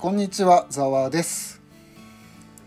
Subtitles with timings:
[0.00, 1.60] こんにちは、ざわです。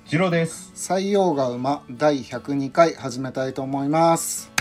[0.05, 0.73] ジロです。
[0.75, 4.51] 採用が馬第102回始めたいと思います。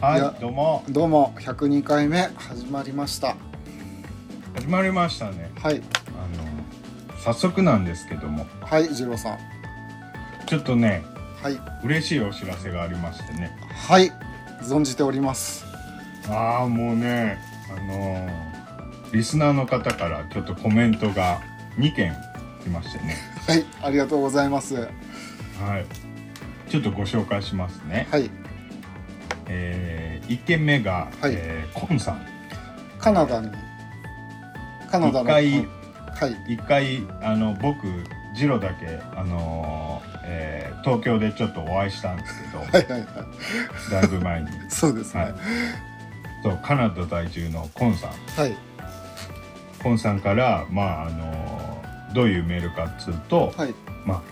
[0.00, 0.82] はいどうも。
[0.88, 3.36] どうも、102回目始まりました。
[4.54, 5.50] 始まりましたね。
[5.56, 9.38] はい、あの早速なんですけども、はい、次郎さん。
[10.46, 11.04] ちょっとね、
[11.42, 13.54] はい、嬉しいお知らせがありましてね。
[13.86, 14.10] はい、
[14.62, 15.66] 存じております。
[16.30, 17.38] ああ、もうね、
[17.76, 18.57] あのー
[19.12, 21.40] リスナーの方からちょっとコメントが
[21.78, 22.12] 2件
[22.62, 23.16] 来ましてね。
[23.46, 24.74] はい、ありがとうございます。
[24.74, 24.88] は
[25.60, 25.86] はい。
[26.70, 28.06] ちょっとご紹介しますね。
[28.12, 28.30] い、
[29.46, 32.26] えー、1件目が、はいえーコンさん。
[32.98, 33.50] カナダに。
[34.90, 35.24] カナダの。
[35.24, 35.68] 一回
[36.18, 37.86] はい、一回あの僕
[38.34, 43.26] ジロだけあのーえー東京でちょっとお会いしたんですけど、はい、はい、は
[43.90, 44.50] だいぶ前にい。
[44.70, 45.22] そうですね。
[45.22, 45.34] はい
[46.42, 48.56] そうカナダ在住のコンさんはい、
[49.82, 51.68] コンさんからまああのー
[52.14, 53.74] どういうメールかっつうと、はい。
[54.06, 54.22] まあ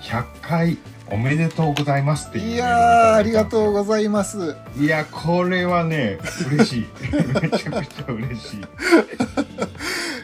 [0.00, 0.78] 100回
[1.10, 4.56] おめでとうございますっていういいやー、ありがうとうございます。
[4.78, 6.18] いやこれはね
[6.50, 6.86] 嬉しい
[7.42, 8.60] めちゃくちゃ嬉しい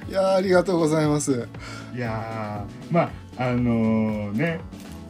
[0.09, 1.47] いやー、ありがとうございます。
[1.95, 4.61] いやーまああのね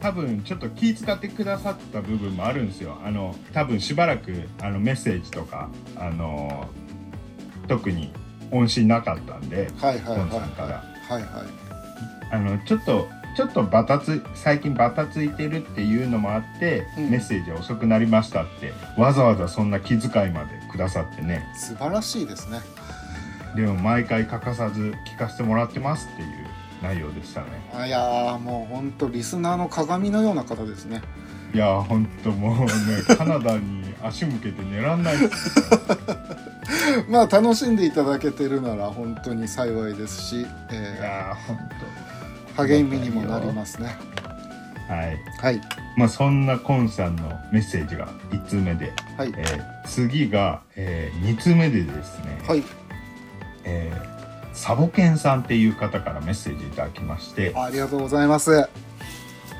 [0.01, 6.67] 多分ちょっと気遣ってくださった部分もあるんですよあの多分しばらくあのメッセージとかあの
[7.67, 8.11] 特に
[8.55, 11.65] 音信なかったんではい、はい、はい、さんからはい、はい。
[12.31, 22.61] あのちょっとちょっとバタつ最近バタついてるっていうのもあって、うんメッセージ遅くなりましたってわざわざそんな気遣いまでくださってね素晴らしいですね。
[23.55, 26.27] でも毎回欠かさず聞かせてもらってますっていう
[26.81, 31.01] 内容でしたねあいやーもう本当リスナーの鏡のような方ですね。
[31.53, 32.67] いやーほんともうね
[33.17, 35.65] カナダに足向けて寝らんないですよ
[37.09, 43.95] まあ楽しんでいただけてるなら本当に幸いですし、いえやーほんー励みにもなりますね。
[44.87, 45.17] とはい。
[45.41, 45.61] はい。
[45.97, 49.33] まあそんなコンさんのメッセージが1通目で、はい。
[49.35, 52.63] えー次が、え2通目でですね、はい。
[53.63, 54.15] えー
[54.53, 58.51] サボケンさんっていう方からメッセージいただきまして、ありがとうございます。
[58.51, 58.69] は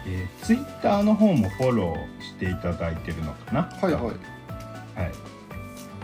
[0.07, 3.89] えー、ツイッターの方もフォローしていただいてるのかな？
[3.89, 4.34] いはい
[4.95, 5.11] はい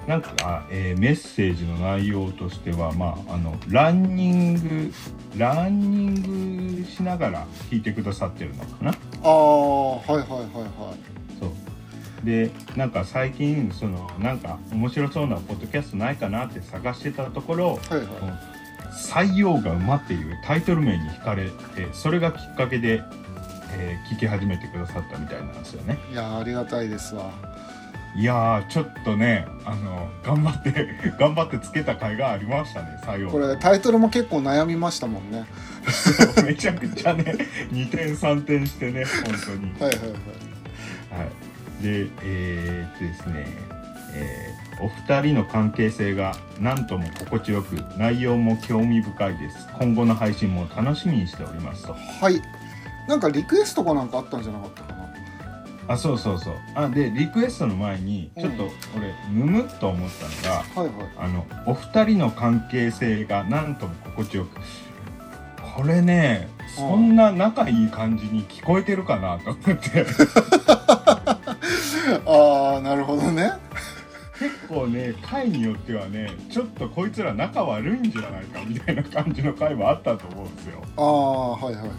[0.07, 4.91] なんか、えーメッセージの内容としてはまああのランニング
[5.37, 8.91] ランニングしながら聞いてくださってるのかな？
[8.91, 8.95] あ
[9.29, 11.39] あはいはいはいはい。
[11.39, 18.07] そうでなんか最近そのなんか面白そうなポッドキャストないかなって探してたところはいはい。
[18.91, 21.51] 「採用が馬」っていうタイトル名に惹かれて
[21.93, 23.01] それがきっかけで、
[23.73, 27.31] えー聞き始めてくださったみたいなんですよねいやーありがたいですわ。
[28.15, 35.45] いやーちょっとねあの頑張って 頑張ってつけた甲斐がありましたね採用これタイトルも結構悩みましたもんね。
[36.45, 37.23] めちゃくちゃね
[37.71, 41.21] 2点3点してね本当にはいはいはい。
[41.21, 41.25] は
[41.79, 43.45] い、でえーっとですね、
[44.13, 52.41] えーお二人の関係性が何とも心地よく内容も興味深いです今後の配信も楽しみにしておりますとはい。
[53.07, 55.00] なんかリクエストかなんかあったんじゃなかったかな。
[55.87, 61.11] あそうそうそうあでリクエストの前にちょっと俺むむっと思ったのが、はいはい。
[61.17, 64.59] あのお二人の関係性が何とも心地よく
[65.75, 70.05] これねそんな仲いい感じに聞こえてるかなと思って
[72.25, 73.51] ああなるほどね。
[74.39, 81.97] 結構ね回によってはねちょっとこいつら仲悪いんじゃないかみたいな感じの回もあったと思うんですよああはいはいはいはい。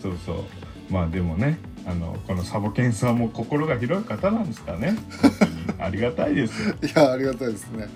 [0.00, 0.44] そうそう
[0.90, 4.96] まあでもねあのこのサボケンさんも心が広い方なんですかね。
[5.78, 6.68] ありがたいです。
[6.68, 7.86] よいやありがたいですね。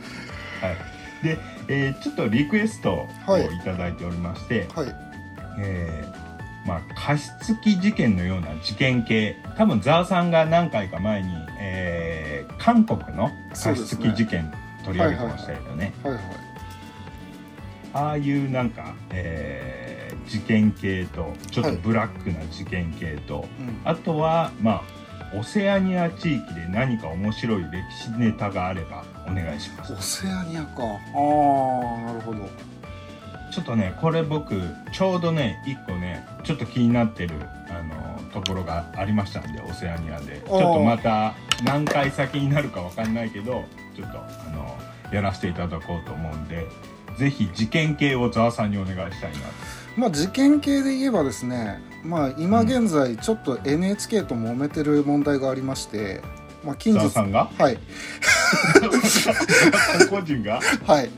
[0.61, 1.25] はい。
[1.25, 4.95] で、えーちょっとリクエストをはいいただいておりまして、はい。
[5.59, 6.21] えー
[6.69, 14.53] まあ加湿器事件のような事件系多分ザーさんが何回か前に、えー韓国の加湿器事件
[14.85, 15.93] 取り上げてましたよね。
[16.05, 16.23] はいはい。
[17.93, 19.80] ああいうなんか、えー
[20.27, 23.81] 事件系とちょっとブラックな事件系と、うん。
[23.85, 24.83] あとはま
[25.33, 30.83] あオセアニア地域で何か面白い歴史ネタがあればお願いしますオセアニアか。
[30.83, 32.49] ああなるほど。
[33.51, 34.61] ちょっとねこれ僕
[34.93, 37.35] ちょうどね一個ねちょっと気になってる
[37.69, 41.35] あのところがありましたんでオセアニアでちょっとまた
[41.65, 43.65] 何回先になるかわかんないけど
[43.97, 44.79] ちょっとあの
[45.13, 46.65] やらせていただこうと思うんで
[47.19, 51.81] ぜひ事件系をざわさんにお願いしたいなとまあ事件系で言えばですね。
[52.05, 56.23] まあ今現在ちょっと NHK と揉めてる問題がありまして。
[56.65, 57.51] まあ近日さんが？
[57.59, 57.79] はい。
[60.09, 60.61] 個人が？
[60.87, 61.11] はい。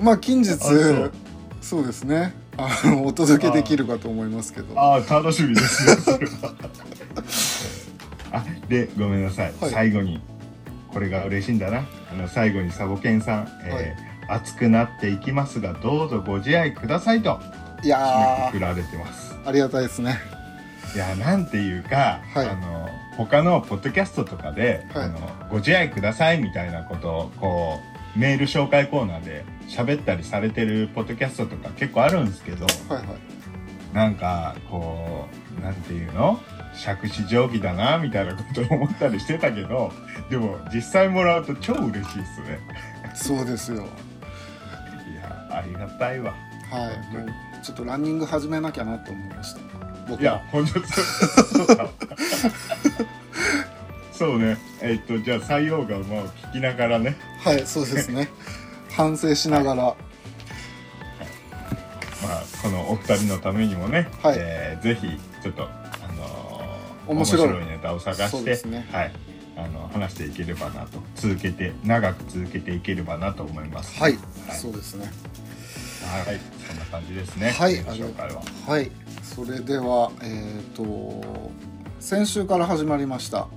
[0.00, 0.54] まあ近日
[1.60, 1.86] そう。
[1.86, 2.34] ですね。
[2.56, 4.78] あのお届けできるかと思いますけど。
[4.80, 5.88] ああ楽しみです。
[6.10, 6.18] よ
[8.32, 9.70] あでごめんなさい、はい。
[9.70, 10.20] 最後に。
[10.92, 11.86] これが嬉しいんだな。
[12.10, 17.38] あの最後にサボケンさん、えー熱くなっていきますがどうぞご自愛くださいと
[17.82, 19.34] いや締めくくられてます。
[19.34, 20.18] ーありがたいですね。
[20.94, 22.48] いやなんていうか、はい。
[22.48, 25.04] あの他のポッドキャストとかで、はい。
[25.04, 25.18] あの
[25.50, 27.80] ご自愛くださいみたいなことをこ
[28.14, 33.94] うメール紹介コーナーで喋ったりされてるポッドキャストとか結構あるんですけどはいはい。
[33.94, 35.26] なんかこ
[35.58, 36.40] うなんていうの？
[36.74, 39.90] 杓子定規だなみたいなことを思ったりしてたけど
[40.28, 42.60] でも実際もらうと超嬉しいっすね。
[43.14, 43.84] そうですよ。
[45.10, 46.32] いやありがたいわ。
[46.70, 49.60] はいちょっとランニング始めなきゃなって思いました。
[50.08, 50.20] 僕。
[50.20, 50.80] いや本当
[54.12, 54.38] そう。
[54.38, 54.56] ね。
[54.80, 57.16] えっとじゃあ採用がもう聞きながらね。
[57.40, 58.28] はいそうですね。
[58.92, 59.82] 反省しながら。
[59.82, 59.96] ま
[62.28, 64.36] あこのお二人のためにもね、はい。
[64.38, 65.66] えーぜひちょっとあ
[66.16, 67.66] のー面白い。
[67.66, 68.86] ネタを探して、ね。
[68.92, 69.12] はい。
[69.56, 71.02] あの話していければなと。
[71.16, 73.98] 続けて長く続けていければなと思います。
[74.00, 74.12] はい、
[74.46, 74.56] はい。
[74.56, 75.10] そうですね
[76.06, 76.40] はい。
[76.66, 77.50] そんな感じですね。
[77.50, 77.76] はい。
[77.84, 78.42] 紹介は。
[78.66, 78.90] はい。
[79.22, 81.50] それではえっ、と
[82.00, 83.38] 先週から始まりました。
[83.38, 83.48] は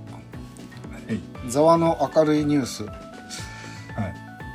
[1.08, 1.20] い
[1.50, 2.92] 「ざわの明るいニュース」は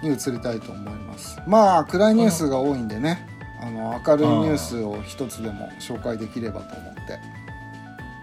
[0.03, 0.07] い。
[0.07, 1.41] に移りたいと思います。
[1.47, 3.27] まあ暗いニュースが多いんでね。
[3.61, 7.19] あの明るいニュースを一つでも紹介できればと思って、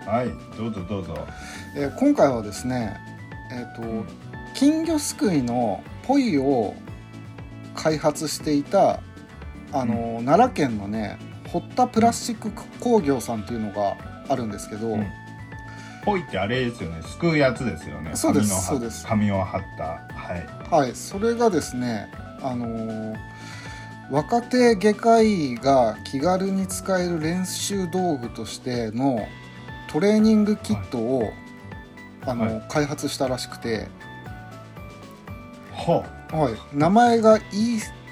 [0.08, 0.28] はい。
[0.56, 1.26] どうぞどうぞ。
[1.74, 2.96] えー今回はですね
[3.50, 4.08] えっ、とうん。
[4.54, 6.74] 金魚すくいのポイを
[7.74, 9.00] 開発していた
[9.72, 13.96] あの、奈良県のね堀田プラスチック工業さんっていうのが
[14.28, 15.06] あるんですけど、うん。
[16.04, 17.02] ポイってあれですよね。
[17.02, 18.10] すくうやつですよね。
[18.14, 19.06] そうですそうです。
[19.06, 19.84] 紙を貼った。
[20.14, 20.46] はい。
[20.70, 22.10] はい、それがですね、
[22.42, 23.16] あのー
[24.12, 29.26] 若手外科医が気軽に使える練習道具としての
[29.90, 31.32] トレーニングキットを、
[32.26, 33.88] あのは開発したらしくて、
[35.72, 37.38] ほはい、名前が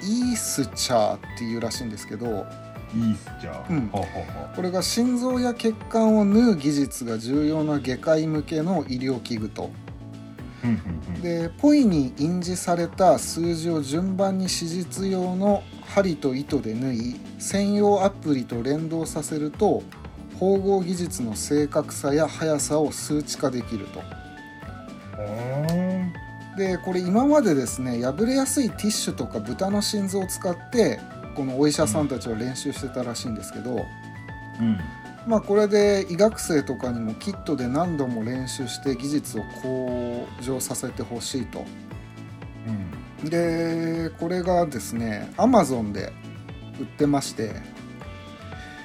[0.03, 2.47] イースチャーっていうらしいんですけどう
[2.93, 9.69] いいっすじゃあ、うんこれが心臓や血管を縫う技術が重要な外科医向けの医療器具と。
[11.23, 19.81] でポイに印字された数字を順番に手術用の針と糸で縫い専用アプリと連動させると
[20.39, 24.01] 縫合技術の正確さや速さを数値化できると。
[26.57, 30.99] でこれ今までですね破れやすいティッシュとか豚の心臓を使って
[31.35, 34.77] このお医者さんたちは練習してたらしいんですけど、うん
[35.27, 41.63] まあこれで医学生とかにもキットで何度も練習して技術を向上させてほしいと。
[42.67, 46.11] うんでこれがですね Amazon で
[46.79, 47.53] 売ってまして、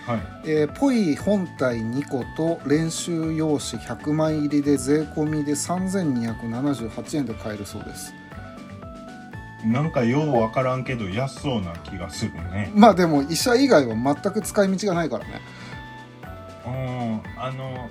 [0.07, 0.21] はい。
[0.45, 8.15] えーポイ本体2個と練習用紙100枚入りで税込みで3278円で買えるそうです。
[9.65, 12.71] なんかようわからんけど安そうな気がするね。
[12.75, 15.41] まあでも医者以外は全く使い道がないからね。
[16.67, 17.89] うんあの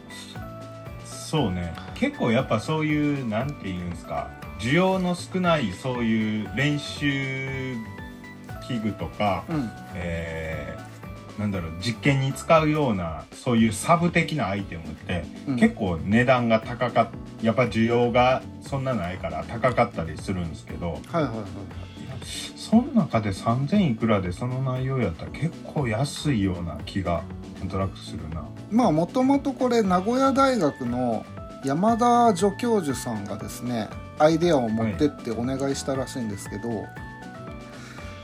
[1.06, 1.74] そうね。
[1.96, 4.30] 結構やっぱそういうなんていうんですか。
[4.60, 7.76] 需要の少ないそういう練習
[8.66, 9.70] 器具とか、うん。
[9.96, 10.75] えー
[11.40, 17.08] なんだろう実験に使うようなそういうサブ的なアイテムって、うん結構値段が高かっ
[17.42, 21.32] やっぱ需要がそんなないから高かったりするんですけどはいはいはい
[22.56, 27.24] その中で3000いくらでその内容やったら結構安いような気が
[27.60, 28.44] なんとなくするな。
[28.72, 31.24] まあもともとこれ名古屋大学の
[31.64, 36.88] 山田助教授さんがですねアイデアを持ってってお願いしたらしいんですけど、はい、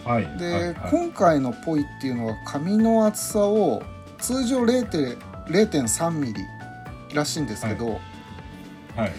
[0.04, 0.76] で、はいはい。
[0.90, 3.84] 今回のポイっていうのは紙の厚さを
[4.20, 5.18] 通常0
[5.48, 6.46] 0.3ミリ
[7.14, 8.00] らしいんですけど、
[8.96, 9.12] はい。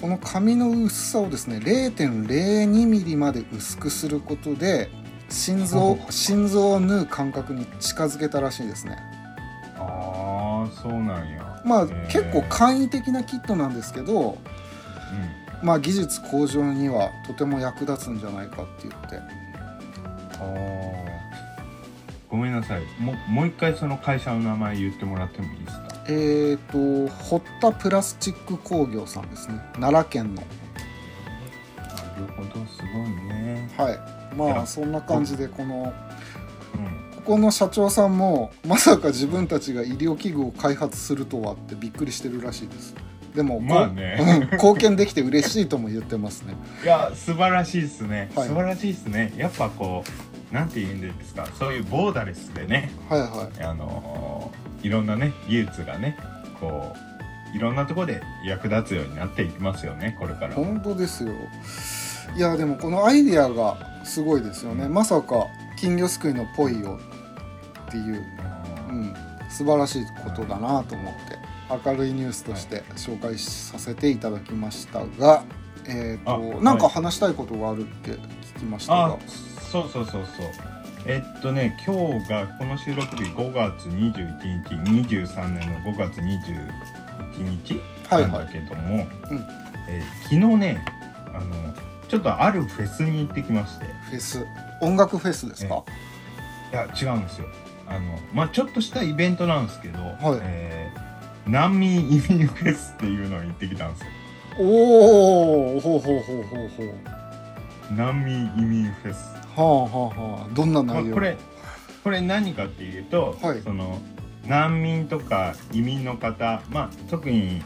[0.00, 4.90] この紙の薄さをですね0.02ミリまで薄くすることで
[5.28, 8.98] 心臓心臓を縫う感覚に近づけたらしいですね。
[9.76, 11.62] ああそうなんや。
[11.64, 14.38] まあ結構簡易的なキットなんですけど
[15.62, 15.66] うん。
[15.66, 19.20] まあ技術向上にはとても役立つんじゃないかって言って
[22.28, 22.82] ごめんなさい。
[22.98, 25.88] ももう一回その会社の名前言ってもらってもいいですか？
[26.08, 29.60] えーと堀田プラスチック工業さんですね。
[29.74, 30.42] 奈良県の。
[31.76, 31.82] な
[32.18, 33.70] るほどすごいね。
[33.76, 33.94] はい。
[33.94, 35.92] いまあやそんな感じでこの
[36.74, 37.16] うん。
[37.16, 42.94] ここの社長さんもまさか自分たちが医療器具を開発するとはってびっくりしてるらしいです。
[43.34, 44.16] でもまあね。
[44.18, 46.54] うん貢献できて嬉しいとも言ってますね。
[46.82, 48.48] いや素晴らしいですね、はい。
[48.48, 49.34] 素晴らしいですね。
[49.36, 51.46] やっぱこうなんて言うんですか？
[51.58, 52.92] そういうボーダレスでね。
[53.08, 56.16] はいはあのいろんなね技術がね
[56.60, 56.94] こ
[57.52, 60.48] ういろんなところで役立つようになっていきますよねこれから。
[60.48, 61.32] い本当ですよ。
[62.36, 64.88] いやでもこのアイデアがすごいですよね。
[64.88, 65.46] まさか
[65.78, 68.24] 金魚すくいのポイをっていう、
[68.88, 69.14] うん、
[69.50, 71.14] 素晴らしいことだなと思っ
[71.82, 75.44] て明るいニュースとして紹介させていただきましたが、
[75.86, 79.18] えっ、とあなんか話したいことがあるって聞きましたが、あ
[79.72, 80.46] そうそうそうそう。
[81.06, 84.74] えっとね今日がこの収録日5月21日
[85.24, 88.30] 23年の5月21日はいはい。
[88.30, 89.46] なんだけども、うん。
[89.88, 90.84] えー昨日ね
[91.34, 91.74] あの
[92.08, 93.86] ちょっとあるフェスに行ってきまして。
[94.10, 94.46] フェス
[94.82, 95.82] 音楽フェスですか、
[96.72, 97.46] いや違うんですよ。
[97.88, 100.40] あのまあちょっとしたイベントなんですけど、はい。
[100.42, 101.12] えー
[101.44, 104.06] 難民移民フェスっていうのに行ってきたんですよ。
[104.60, 107.94] おおほうほうほうほうほう。
[107.94, 110.54] 難民移民フェスはあはあはあ。
[110.54, 111.36] どんなまあ、内容、これ
[112.04, 113.60] これ何かっていうと、はい。
[113.62, 113.98] その
[114.46, 117.62] 難民とか移民の方、まあ、特に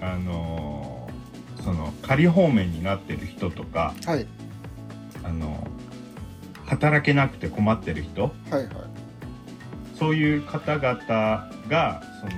[0.00, 4.26] あのーその仮放免になってる人とかはい。
[5.22, 5.66] あの
[6.66, 8.68] 働けなくて困ってる人はいはい。
[9.98, 12.32] そういう方々がその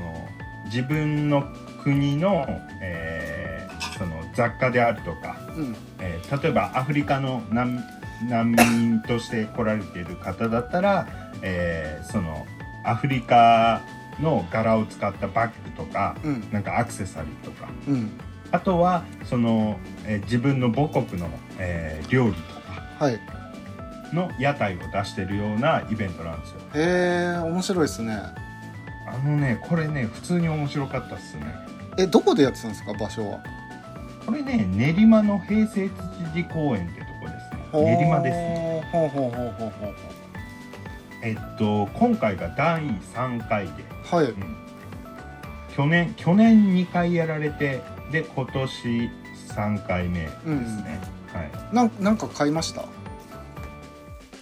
[0.66, 1.44] 自分の
[1.82, 2.44] 国の,、
[2.82, 5.76] えーその雑貨であるとか、うん。
[6.00, 7.82] えー例えばアフリカの難
[8.24, 11.06] 難民として来られている方だったら、
[11.42, 12.46] えーその
[12.84, 13.82] アフリカ
[14.20, 18.10] の柄を使ったバッグとかうんなんかアクセサリーとかうん
[18.52, 23.20] あとはその、えー自分の母国の、えー料理とかはいへ
[24.14, 26.60] の屋台を出してるようなイベントなんですよ。
[26.74, 31.42] え面白いですねあのねこれね普通に面白かったっすね。
[31.98, 33.40] えどこでやってたんですか場所は？
[34.24, 36.02] これね練馬の平成土
[36.34, 37.05] 地公園で。
[37.84, 38.88] 練馬ですね。
[38.92, 39.94] ほうほうほうほうほう
[41.22, 43.72] えっと今回が第3回で。
[44.04, 44.26] はい。
[44.26, 44.56] うん。
[45.74, 49.10] 去年去年2回やられてで今年
[49.48, 51.00] 3回目ですね、
[51.32, 51.74] はい。
[51.74, 52.84] なんなんか買いました？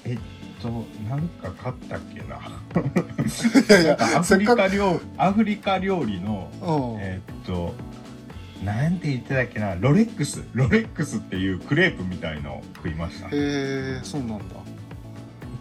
[0.05, 0.19] えっ
[0.61, 0.69] と
[1.09, 2.37] なんか買ったっけな。
[3.69, 6.51] いやいなんかアフリカ料アフリカ料理の
[6.97, 7.01] うん。
[7.01, 7.75] えっと
[8.65, 10.43] なんて言ってたっけなロレックス。
[10.55, 14.45] ロレックスっていうクレープみたいのを食いましたへえそうなんだ。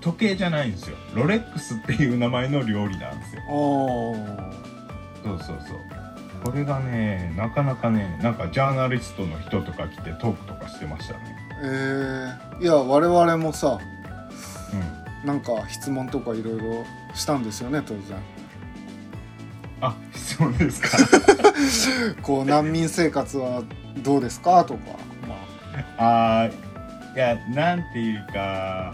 [0.01, 0.97] 時計じゃないんですよ。
[1.15, 3.41] ロレックスっていう名前の料理なんですよ。
[3.47, 4.53] あ
[5.23, 5.77] そうそうそう。
[6.43, 11.19] これがねなかなかねなんかジャーナリストの人とか来てトークとかしてましたね。
[11.63, 12.57] ーえ。
[12.59, 13.79] ー、いや我々もさ
[14.73, 15.27] うん。
[15.27, 18.01] なんか質問とかいろいろしたんですよね当然。
[19.79, 20.97] あ質問ですか？
[22.21, 23.63] こう難民生活は
[23.97, 24.63] どうですか？
[24.65, 24.79] とか。
[25.27, 25.35] ま
[25.97, 26.53] あー
[27.15, 28.93] いやなんていうか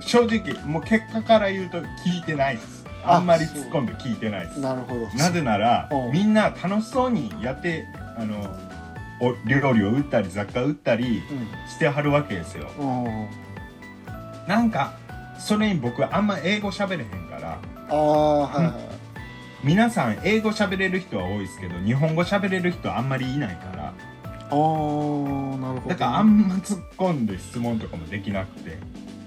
[0.00, 2.84] 正直もう結果から言うと聞いてないです。
[3.04, 4.58] あんまり突っ込んで聞いてないです。
[4.58, 5.06] あなるほど。
[5.18, 6.12] なぜならうん。
[6.12, 7.84] みんな楽しそうにやって
[8.16, 8.36] あの
[9.20, 11.22] お料理を売ったり雑貨売ったり
[11.68, 12.68] してはるわけですよ。
[12.78, 13.04] うん。
[13.04, 13.26] うん
[14.46, 14.92] なんか
[15.38, 17.58] それに僕あんま英語喋れへんから
[17.90, 18.74] ああはいはい、
[19.64, 23.84] 皆さん英語喋れる人は多いですけど日本語喋れる人はあんまりいないから。
[23.84, 28.78] ああなるほど、ね、だからあんま突っ込んで質問とかもできなくて。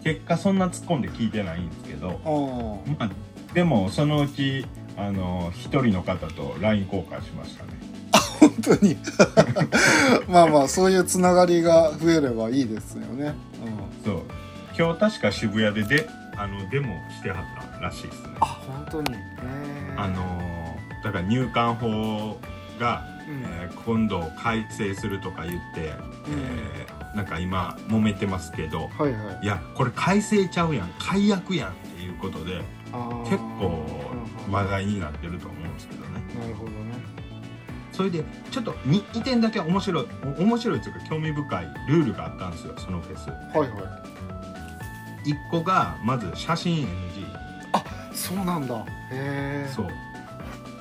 [0.04, 2.22] 結果そんな突っ込んで聞いてないんですけど。
[2.24, 3.12] あまあ
[3.56, 4.66] でもそのうち
[4.98, 7.72] あの一人の方と LINE 交換しましたね。
[8.12, 8.96] あ本当に？
[10.30, 13.34] まあまあそういうつながりが増えればいいですよね、
[14.06, 14.24] うん、そう。
[14.78, 18.30] 今日確か渋谷でであのデモしてはったらしいですね。
[18.42, 19.18] あ本当に。
[19.18, 22.40] へえあのだから入管法
[22.80, 23.42] が、うん。
[23.44, 25.94] えー今度改正するとか言って、
[26.30, 29.46] えーなんか今揉めてますけどはいはい。
[29.46, 32.62] いやこれ改正ちゃうやん解約やんっていうことで
[33.26, 33.86] 結構
[34.48, 36.24] うん話題になってると思うんですけどね。
[36.40, 36.76] なるほどね。
[37.92, 43.30] それでちょっと 2, 点だけ面白いお面白いというか興味深いルールがあったんですよそのフェス。
[43.30, 45.30] はいはい。
[45.30, 46.88] 1個がまず写真 NG
[48.26, 48.76] そうなんだ。
[49.12, 49.72] へえ。
[49.74, 49.88] そう。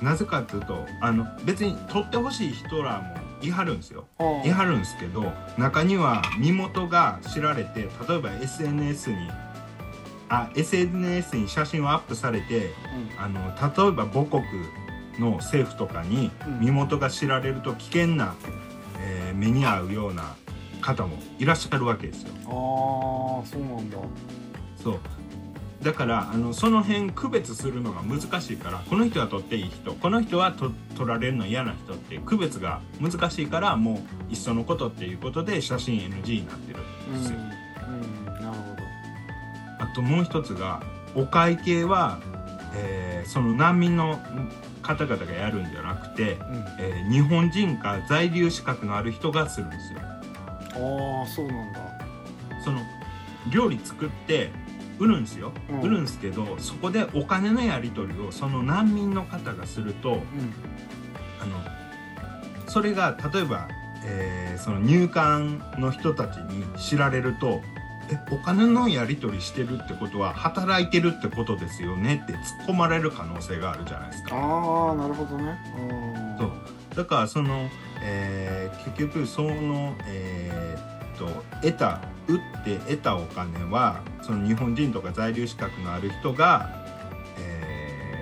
[0.01, 4.05] なぜかというとあの別に撮ってほしい人らもいはるんですよ。
[4.19, 9.17] ういはるんですけど中には身元が知られて例えば SNS に
[10.29, 12.71] あ SNS に写真をアップされて
[13.17, 14.43] あの例えば母国
[15.19, 16.59] の政府とかにうん。
[16.59, 18.35] 身元が知られると危険な、
[18.99, 20.35] えー目に遭うような
[20.81, 22.31] 方もいらっしゃるわけですよ。
[22.45, 23.97] ああそうなんだ。
[24.81, 24.99] そう
[25.85, 36.79] だからあのその辺区別するのが難しいからこの人は撮っていい人この人はと撮られるの嫌な人って区別が難しいからもういっそのことっていうことで写真 NG になってる
[37.13, 37.37] んですよ。
[37.87, 38.57] うん、うん、なる
[39.79, 40.81] ほともう一つが
[41.13, 42.19] お会計は、
[42.75, 44.19] えーその難民の
[44.83, 49.99] 方々がやるんじゃなくて、うんえー日本人か在留資格のある人がするんですよ。
[50.01, 51.79] ああそうなんだ
[52.63, 52.81] その
[53.51, 54.51] 料理作って
[54.99, 55.81] 売るんですよ、うん。
[55.81, 60.19] 売るんですけどそこでお金のやり取りをその難民の方がするとうん。
[61.41, 61.59] あの
[62.67, 63.67] それが例えば、
[64.05, 67.61] えーその入管の人たちに知られると
[68.09, 74.35] えお金のやり取りしてるってことは働いてるってことですよねって突っ込まれる可能性があるじゃないですか。
[74.35, 75.57] ああなるほどね。
[76.39, 76.51] そう。
[76.95, 77.69] だからその、
[78.01, 81.27] えー結局その、えーっと
[81.61, 86.69] 得た売って得たお金はその日本人とか在留資格のある人が、
[87.37, 88.15] えー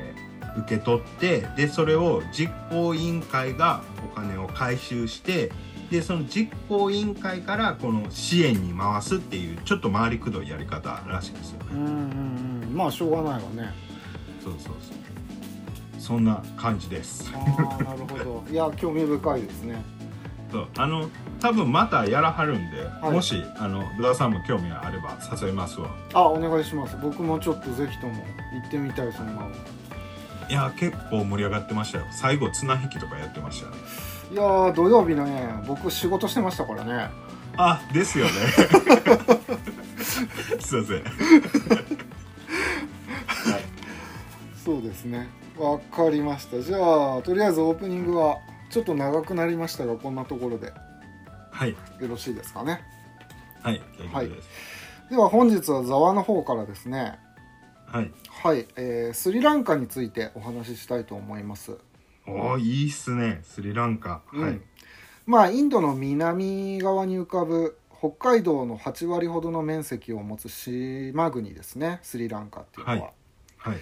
[0.56, 5.52] 受け取ってでそれを実行委員会がお金を回収して
[5.90, 11.60] でその実行委員会からこの支援に回すっていうちょっと回りくどいやり方らしいですよ。
[11.66, 11.66] ね。
[11.74, 12.76] うんうんうん。
[12.76, 13.74] まあしょうがないわね。
[14.44, 15.04] そうそうそう。
[16.00, 17.32] そんな感じです。
[17.32, 17.44] なる
[18.26, 18.52] ほど。
[18.52, 19.84] いや興味深いですね。
[20.52, 20.68] そう。
[20.78, 21.10] あの
[21.44, 23.12] 多分またやらはるんで、はい。
[23.12, 25.90] もしあの野田さんも興味があれば誘いますわ。
[26.14, 26.98] あお願いします。
[27.02, 28.14] 僕もちょっとぜひとも
[28.54, 29.52] 行ってみたいそんなの。
[30.50, 32.06] いや結構盛り上がってましたよ。
[32.12, 33.78] 最後綱引きとかやってましたよね。
[34.32, 37.10] いやー土曜日ね僕仕事してましたからね。
[37.58, 38.32] あですよね。
[40.00, 41.04] すいません。
[44.64, 45.28] そうですね。
[45.58, 46.62] わかりました。
[46.62, 46.78] じゃ
[47.18, 48.38] あとりあえずオープニングは
[48.70, 50.68] ちょっと長くなりましたがこんなところで。
[50.68, 50.74] よ
[51.54, 51.76] はい。
[52.02, 52.82] ろしいですかね。
[53.62, 53.82] はい。
[54.12, 57.20] 大丈夫では本日はざわの方からですね。
[57.86, 61.78] はい、はい、えースリランカについてお話ししたいと思います。
[62.26, 63.42] おーいいっすね。
[63.44, 64.38] スリランカ、はい。
[64.40, 64.64] うん
[65.26, 72.00] まあインドの南側に浮かぶ北海道の8割ほどの面積を持つ島国ですね。
[72.04, 73.12] スリランカっていうのは、はい。
[73.58, 73.78] はい。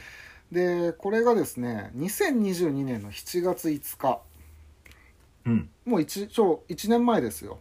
[0.51, 4.19] でこれがですね2022年の7月5日。
[5.45, 5.69] うん。
[5.85, 7.59] もう一超1年前ですよ、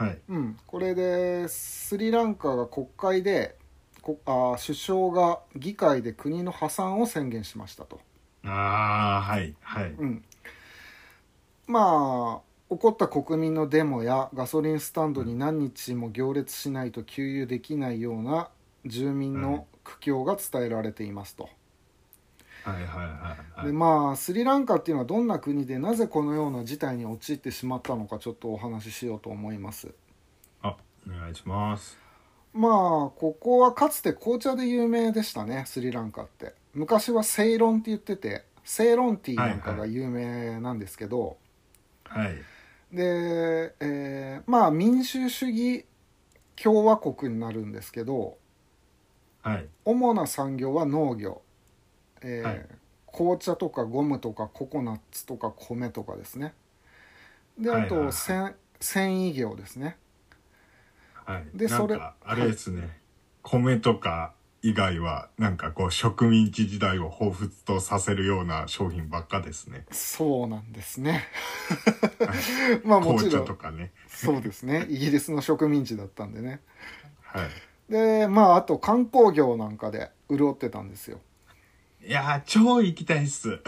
[0.00, 0.18] はい。
[0.30, 3.56] うん、これでスリランカが国会で
[4.00, 8.00] こあ首相が議会で国の破産を宣言しましたと、
[8.44, 9.90] ああはいはい。
[9.90, 10.24] うん、
[11.66, 18.48] まあ起こった国民のデモやガソリンスタンドに何日も行列しないと給油できないような
[18.86, 21.50] 住民の苦境が伝えられていますと。
[22.62, 23.04] はいはいは
[23.56, 23.66] いはい。
[23.66, 29.88] でまあスリランカっていうのはどんな国でなぜこのような事態に陥ってしまったのかちょっとお話ししようと思います。
[30.62, 31.98] あお願いします。
[32.52, 32.70] まあ
[33.18, 36.54] ここはかつて紅茶で有名でしたねスリランカって。
[36.74, 41.36] 昔はセイロンって言っててセイロンティーなんかが有名なんですけど、
[42.04, 42.34] はい
[42.92, 45.86] で、えーまあ民主主義
[46.56, 48.38] 共和国になるんですけど。
[49.42, 49.66] はい。
[49.84, 51.42] 主な産業は農業、
[52.22, 52.66] えーはい
[53.12, 56.54] 紅茶とかゴムとかココナッツとか米とかですね。
[57.58, 58.00] であと、はいはい。
[58.02, 59.96] はい繊繊維業ですね。
[61.24, 61.44] はい。
[61.52, 62.88] でそれあれですね、
[63.42, 69.84] 米とか以外はなんかこう植民地時代を彷彿とさせるような商品ばっかですね。
[69.90, 71.24] そうなんですね。
[72.20, 72.80] はい。
[72.86, 73.92] まあもち紅茶ろんとかね。
[74.08, 74.86] そうですね。
[74.88, 76.60] イギリスの植民地だったんでね。
[77.22, 77.92] はい。
[77.92, 81.20] でまああと観光業なんかで潤ってたんですよ
[82.06, 83.60] いやー超行きたいっす。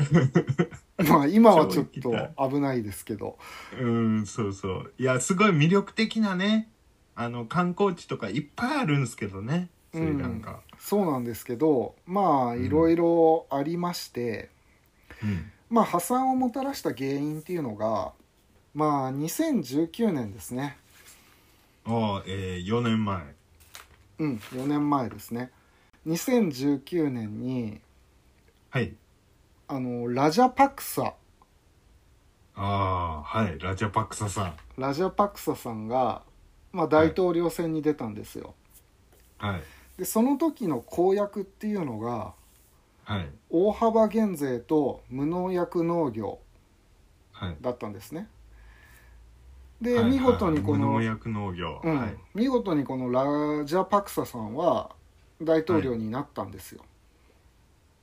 [1.08, 2.12] まあ今はちょっと
[2.48, 3.38] 危ないですけど。
[3.78, 4.92] うんそうそう。
[4.98, 6.70] いやすごい魅力的なね
[7.14, 10.60] あの観光地とかいっぱいあるんですけどねスリランカ。
[10.78, 14.50] そうなんですけどまあいろいろありまして、
[15.22, 15.52] うん。
[15.68, 18.12] まあ破産をもたらした原因っていうのが
[18.74, 20.78] まあ2019年ですね。
[21.84, 23.34] ああえー、4年前。
[24.18, 25.50] うん4年前ですね。
[26.06, 27.80] 2019年に
[28.72, 28.94] はい。
[29.68, 31.12] あのラジャパクサ。
[32.54, 33.58] ああはい。
[33.58, 34.54] ラジャパクサさん。
[34.78, 36.22] ラジャパクサさんが、
[36.72, 38.54] まあ、大統領選に出たんですよ、
[39.36, 39.62] はい。
[39.98, 42.32] でその時の公約っていうのが
[43.04, 43.28] はい。
[43.50, 46.38] 大幅減税と無農薬農業
[47.32, 47.56] はい。
[47.60, 48.26] だったんですね。
[49.82, 51.98] で、はい見事にこ無の、農薬農業、うん。
[51.98, 52.16] はい。
[52.34, 54.92] 見事にこのラジャパクサさんは
[55.42, 56.82] 大統領になったんですよ、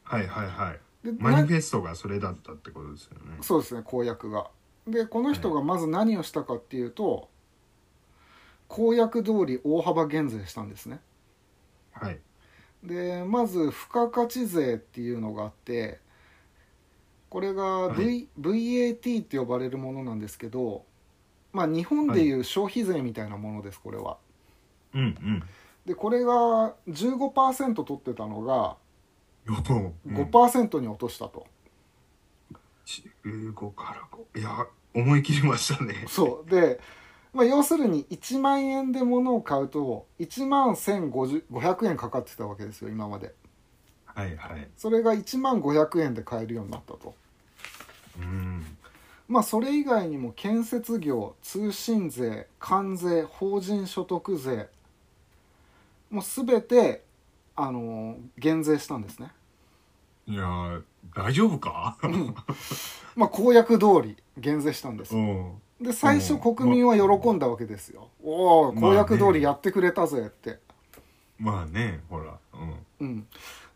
[0.10, 0.80] はいはいはい。
[1.06, 3.38] でマニなフェストがそれだったってことですよね。
[3.41, 4.50] そうですね公約が。
[4.88, 7.30] でこの人がまず何をしたかっていうと、
[8.67, 11.00] 公約通り大幅減税したんですね。
[11.91, 12.19] はい。
[12.84, 16.00] でまず付加価値税っていうのがあって
[17.30, 20.86] これが、v は VAT って呼ばれるものなんですけど
[21.54, 22.34] まあ日本でい。
[22.34, 24.17] う消費税みたいなものですこれは。
[24.95, 25.43] うんうん。
[25.86, 28.76] でこれが15%取ってたのがうん
[29.51, 31.47] 5%に落としたと、
[33.25, 36.05] 15から5いや思い切りましたね。
[36.07, 36.49] そう。
[36.49, 36.79] で、
[37.33, 43.33] まあ、要するに1万円で物を買うと1万1500円かかってたわけですよ今まで。
[44.05, 44.67] はいはい。
[44.75, 47.13] それが1万500円で買えるようになったと。
[48.19, 48.65] うん。
[49.27, 54.67] まあそれ以外にも建設業通信税関税法人所得税
[56.09, 57.03] もう全て
[57.55, 59.31] あの減税したんですね
[60.30, 60.84] いやー
[61.15, 61.98] 大丈夫か？
[63.15, 65.62] まあ公約通り減税したんですうん。
[65.82, 66.56] で最初うん。
[66.56, 70.60] 国民は喜んだわけですよ、おお公約通りやってくれたぜって、
[71.39, 72.38] まあねほら。
[73.00, 73.26] うん。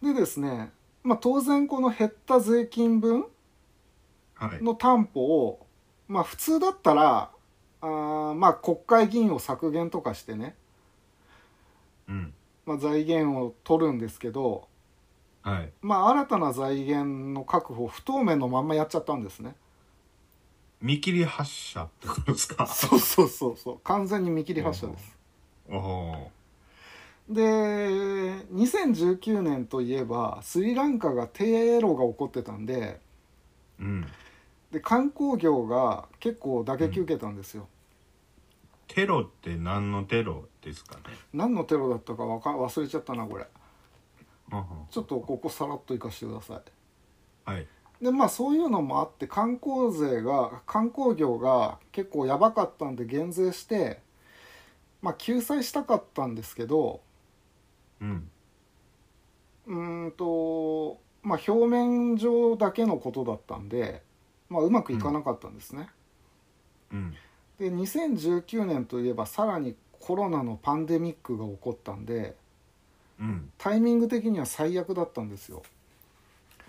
[0.04, 0.72] うん、でですね、
[1.04, 3.26] まあ、当然この減った税金分
[4.36, 4.64] はい。
[4.64, 5.66] の担保を
[6.08, 7.32] まあ普通だったら
[7.82, 10.56] あーまあ国会議員を削減とかしてね、
[12.08, 12.34] うん。
[12.66, 14.68] まあ、財源を取るんですけど、
[15.44, 15.70] はい。
[15.82, 19.56] まあ、新たな財源の確保不透明のまんまやっちゃったんですね。
[20.82, 22.66] 見切り発車ってことですか？
[22.68, 23.80] そうそうそうそう。
[23.84, 25.18] 完全に見切り発車です。
[25.70, 26.32] おお
[27.30, 33.00] で2019年といえばスリランカがテロが起こってたんで
[33.80, 34.06] うん。
[34.72, 37.68] で観光業が結構打撃受けたんですよ、
[38.88, 41.02] テロって何のテロですかね？
[41.34, 43.36] 何のテロだったかわか忘れちゃったなこれ。
[43.36, 43.48] うんうん
[44.90, 47.52] ちょっとここさらっといかしてください。
[47.52, 47.68] はい。
[48.02, 54.02] でまあそういうのもあって観光税が観光業が結構やばかったんで減税して
[55.02, 57.02] まあ救済したかったんですけど
[58.02, 58.30] うん。
[59.68, 64.02] うーんとまあ表面上だけのことだったんで、
[64.50, 65.88] まあ、うまくいかなかったんですね、
[66.92, 67.14] うん。
[67.58, 72.36] で2019年といえばさらにコロナのパンデミックが起こったんで
[73.20, 73.52] うん。
[73.58, 75.64] タイミング的には最悪だったんですよ。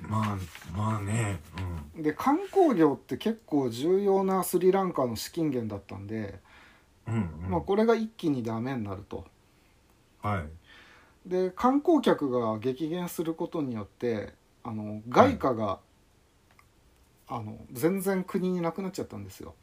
[0.01, 0.39] まあ
[0.77, 1.41] まあね。
[1.97, 6.41] で観光業って結構重要なスリランカの資金源だったんで、
[7.07, 7.45] うんうん。
[7.45, 9.25] うんまあ、これが一気にダメになると。
[10.23, 10.49] はい。
[11.27, 15.79] で観光客が激減することによってあの外貨が、
[17.29, 19.55] あの全然国になくなっちゃったんですよ、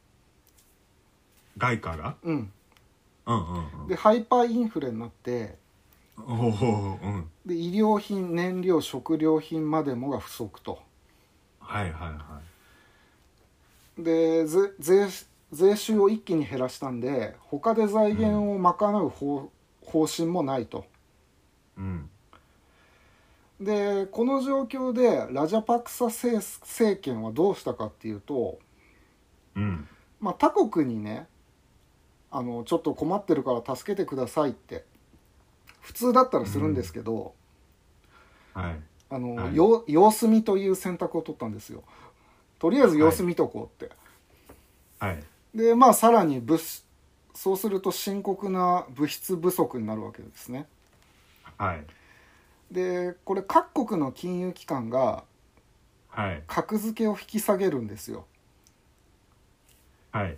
[1.58, 2.16] 外貨が？
[2.24, 2.52] うん、
[3.26, 3.86] うんうんうん。
[3.86, 5.56] でハイパーインフレになって
[6.18, 7.28] おおうん。
[7.46, 10.80] で医療品燃料食料品までもが不足と。
[11.60, 12.40] はいはいは
[13.98, 15.06] でぜ税
[15.52, 19.50] 税収を一気に減らしたんで他で財源を賄う方,、
[19.84, 20.86] 方針もないと。
[21.76, 22.10] いうん。
[23.60, 28.58] でこの状況でラジャパクサ政政権はどうしたかっていうと、
[29.54, 29.88] うん。
[30.20, 31.26] まあ、他国にね
[32.30, 34.84] あのちょっと困ってるから助けてくださいって
[35.82, 37.34] 普通だったらするんですけど、
[38.54, 38.80] はい。
[39.10, 39.56] あのはい。
[39.56, 41.82] よ様子見という選択を取ったんですよ。
[42.58, 43.94] とりあえず様子見とこうって、
[44.98, 45.22] はい。
[45.54, 46.60] でまあさらに物
[47.34, 50.66] そうすると深刻な物質不足になるわけですね。
[51.58, 51.84] はい。
[52.70, 55.24] でこれ各国の金融機関が
[56.08, 56.42] はい。
[56.46, 58.26] 格付けを引き下げるんですよ。
[60.12, 60.36] はい。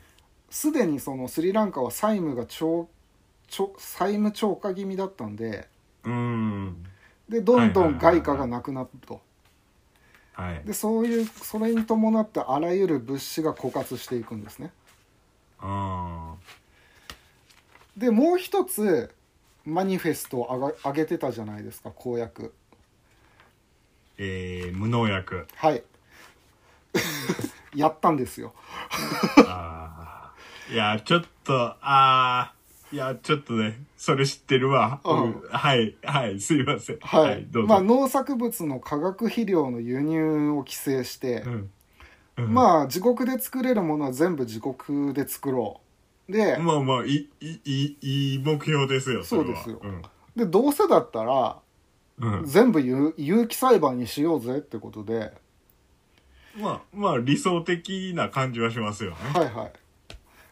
[0.49, 2.47] すでにそのスリランカは債務が
[3.49, 5.69] 超超債務超過気味だったんで
[6.05, 6.85] うーん。
[7.29, 9.21] でどんどん外貨がなくなると。
[10.35, 10.63] はい。
[10.65, 14.73] でそういうそれに伴ってあらゆる物資が枯渇していくんですね。
[15.61, 16.35] あ
[17.97, 19.15] でもう一つ
[19.65, 22.43] マニフェストを上げてたじゃないですか公約。
[22.43, 22.51] ー
[24.19, 25.47] えー、無農薬。
[25.55, 25.83] はい。
[27.75, 28.55] やったんですよ。
[29.47, 30.33] あ
[30.69, 32.55] あいやちょっとああ
[32.95, 35.43] いやちょっとねそれ知ってるわ、うん。
[35.51, 36.99] はいはいすいません。
[37.01, 41.71] はい、どうぞ、まあ農作物の化学肥料の輸入を規制して、うん。
[42.37, 42.55] うん。
[42.55, 45.81] まあ自国で作れるものは全部自国で作ろ
[46.29, 46.33] う。
[46.33, 49.81] で,、まあまあいいいいいい目標ですよれはそうですよ。
[49.83, 50.03] うん。
[50.37, 51.59] でどうせだったら
[52.19, 52.47] うん。
[52.47, 55.33] 全部有有機栽培にしようぜってことで。
[56.57, 59.17] まあまあ理想的な感じはしますよね。
[59.35, 59.73] はいはい、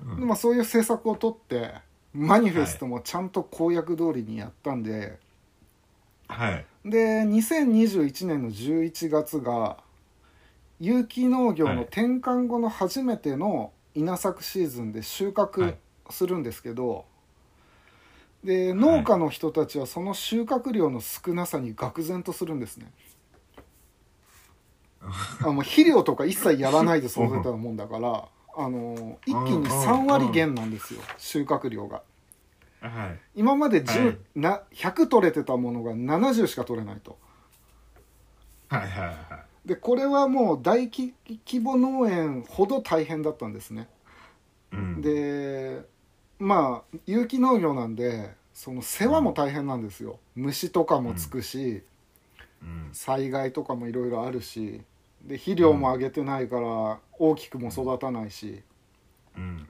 [0.06, 0.16] うん。
[0.16, 5.18] でまあ、そういう政策を取ってマニフェストもちゃんと公約通りにやったんで、
[6.28, 6.64] はい。
[6.84, 9.78] で2021年の11月が
[10.80, 15.76] 有機農業の転換後の初めての稲作シーズンで収は穫い
[16.10, 17.04] するんですけど、
[18.42, 22.90] で農家の人たちはその収穫量の少なさに愕然とするんですね。
[25.42, 32.02] あもう肥料とか一切やらないで育てたもんだからあの一気に3割減なんですよ収穫量が。
[32.80, 33.18] はい。
[33.36, 34.18] 今まで10、はい。
[34.34, 37.16] な100取れてたものが70しか取れないと。
[38.68, 39.12] はいはいは
[39.64, 39.68] い。
[39.68, 41.14] でこれはもう大規
[41.46, 43.88] 規模農園ほど大変だったんですね。
[44.72, 45.00] うん。
[45.00, 45.82] で
[46.38, 50.18] まあ有機農業なんでその世話も大変なんですよ。
[50.34, 51.84] 虫とかもつくし、
[52.62, 52.88] うん。
[52.92, 54.82] 災害とかもいろいろあるし
[55.26, 58.62] で肥料もあげてないから大きくも育たないし。
[59.36, 59.66] うん。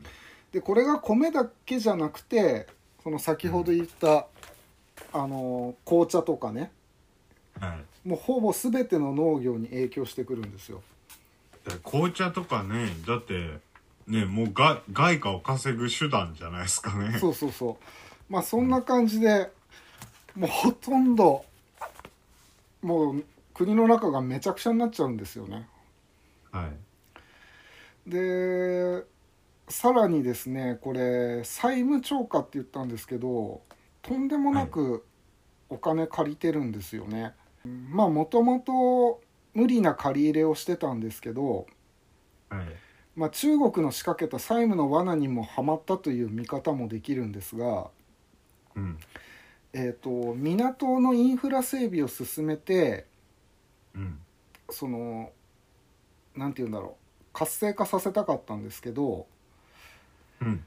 [0.53, 2.67] でこれが米だけじゃなくて
[3.03, 4.27] その先ほど言った、
[5.13, 6.71] あの紅茶とかね。
[7.61, 8.09] はい。
[8.09, 10.83] もうほぼ全ての農業に影響してくるんですよ。
[11.85, 13.59] 紅茶とかねだって
[14.09, 17.19] ねもうが外貨を稼ぐ手段じゃないですかね。
[17.19, 18.33] そうそうそう。
[18.33, 19.51] まあそんな感じで
[20.35, 21.45] もうほとんど
[22.83, 25.69] もう国の中がめちゃくちゃになっちゃうんですよね。
[26.51, 26.67] は
[28.07, 28.11] い。
[28.11, 29.05] で
[29.69, 33.63] さらにですねこれ債務超過って言ったんですけど
[34.03, 35.05] とんでもなく
[35.71, 37.35] お金借りてるんですよね、
[37.65, 39.21] まあもともと
[39.55, 41.67] 無理な借り入れをしてたんですけど、
[42.49, 42.65] はい。
[43.15, 47.89] まあ、中国の仕掛けた債務の罠にもはまったという見方もできるんですが、
[48.75, 48.99] うん。
[49.75, 53.07] えー、と港のインフラ整備を進めて
[53.95, 54.19] うん。
[54.71, 55.31] その
[56.35, 57.25] なんて言うんだろう。
[57.33, 59.27] 活性化させたかったんですけど
[60.41, 60.65] うん。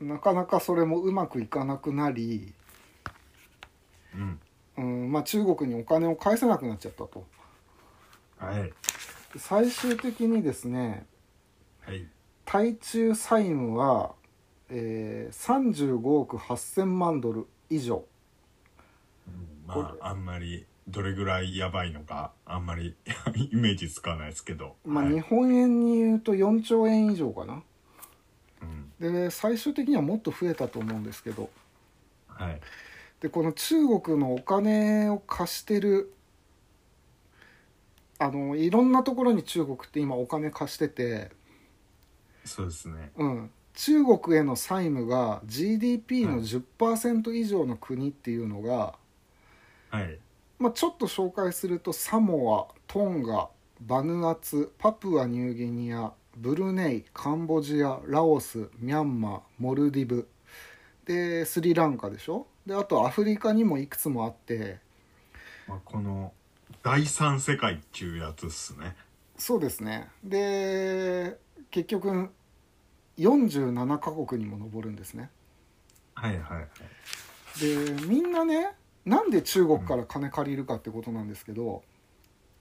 [0.00, 2.52] なかなかそれもうまくいかなくなり、
[4.14, 4.40] うん。
[4.78, 7.24] うんまあ、中国にお金を返せなくなっちゃったと。
[8.38, 8.72] はい。
[9.36, 11.06] 最終的にですね
[11.86, 12.06] はい。
[12.44, 14.14] 対中債務は、
[14.68, 18.04] えー35億8000万ドル以上。
[19.66, 22.94] まこれああんまりどれぐらいやばいのかあんまり
[23.50, 24.76] イメージつかないですけど。
[24.84, 25.14] まあ、はい。
[25.14, 27.62] 日本円に言うと4兆円以上かな。
[29.00, 29.12] うん。
[29.12, 31.50] で最終的にはもっと増えたと思うんですけど。
[32.28, 32.60] はい。
[33.20, 36.12] でこの中国のお金を貸してる
[38.18, 41.30] あのいろんなところに中国って今お金貸してて、
[42.44, 43.10] そうですね。
[43.16, 48.94] うん、中国への債務が GDP の10%以上の国っていうのが、
[49.90, 50.18] はい
[50.62, 53.48] まあ、ちょっと紹介するとサモアトンガ
[53.80, 60.28] バヌアツパプアニューギニアブルネイカンボジアラオスミャンマーモルディブ。
[61.04, 62.46] でスリランカでしょ？
[62.64, 64.78] であとアフリカにもいくつもあって。
[65.66, 66.32] まあ、この
[66.84, 68.94] 第三世界っちゅうやつっすね。
[69.36, 70.10] そうですね。
[70.22, 71.38] で
[71.72, 72.30] 結局
[73.18, 75.28] 47カ国にも上るんですね。
[76.14, 76.68] はいはいはい。
[77.60, 81.82] でみんなねなんで中国から金借りるかってことなんですけど、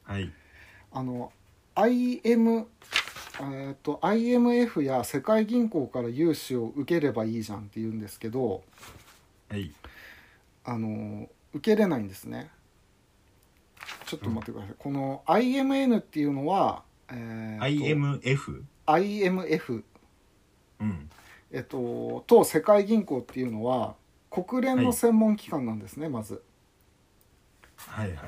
[0.03, 0.31] はい。
[0.91, 1.31] あの
[1.75, 2.65] IM
[3.39, 8.61] えー、と IMF や世界銀行から融資を受ければいいじゃんって言うんですけど
[9.49, 9.71] はい。
[10.63, 12.49] あの受けれないんですね。
[14.05, 18.63] ちょっと待ってください、この IMN っていうのは、えーと IMF?
[18.85, 19.83] IMF
[20.81, 21.09] うん。
[21.51, 23.95] えっと、と世界銀行っていうのは
[24.31, 26.41] 国連の専門機関なんですね、まず。
[27.75, 28.27] はいはいはい。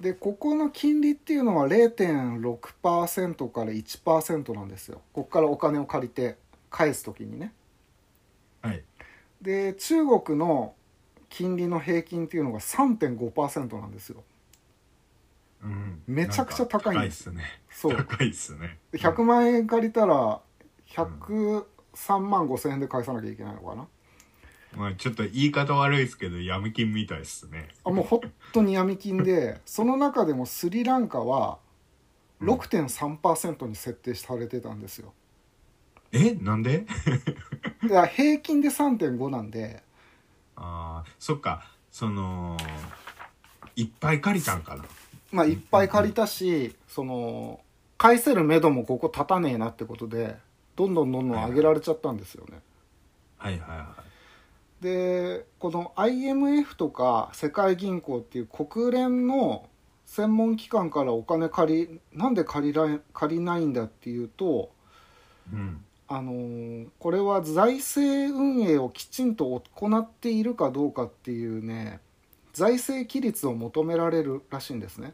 [0.00, 5.00] でここの金利っていうのは0.6%から1%なんですよ。
[5.12, 6.36] ここからお金を借りて
[6.70, 7.52] 返す時にね。
[8.62, 8.84] はい。
[9.40, 10.74] で中国の
[11.28, 14.22] 金利の平均っていうのが3.5%なんですよ。
[15.62, 16.02] うん。
[16.06, 17.24] めちゃくちゃ高いんです。
[17.24, 17.42] すね。
[17.70, 17.96] そう。
[17.96, 18.78] 高いっすね。
[18.92, 20.40] で100万円借りたら
[20.90, 23.88] 103万5千円で返さなきゃいけないのかな
[24.76, 27.68] まあちょっと言い方悪いですけど闇金みたいっすね。
[27.84, 28.20] あもう本
[28.52, 31.58] 当に闇金で その中でもスリランカは
[32.42, 35.12] 6.3%に設定されてたんですよ。
[36.12, 36.34] え？
[36.34, 36.86] なんで？
[37.82, 39.82] だから平均で3.5なんで。
[40.56, 41.70] ああそっか。
[41.90, 42.56] その
[43.74, 44.84] いっぱい借りたんかな。
[45.32, 47.60] まあいっぱい借りたしその
[47.98, 50.36] 返せる目処もここ立たねえなってことで
[50.76, 52.60] どんどんどんどん上げられちゃったんですよね。
[53.36, 53.96] はいはいは
[54.80, 59.68] でこの IMF とか世界銀行っていう国連の
[60.06, 64.70] 専門機関からお金借りなんで借りられ借りないんだっていうと
[65.52, 72.00] いうんあのーこれは財政運営をきちんと行っているかどうかっていうね
[72.54, 75.12] 財政規律を求められるらしいんですね。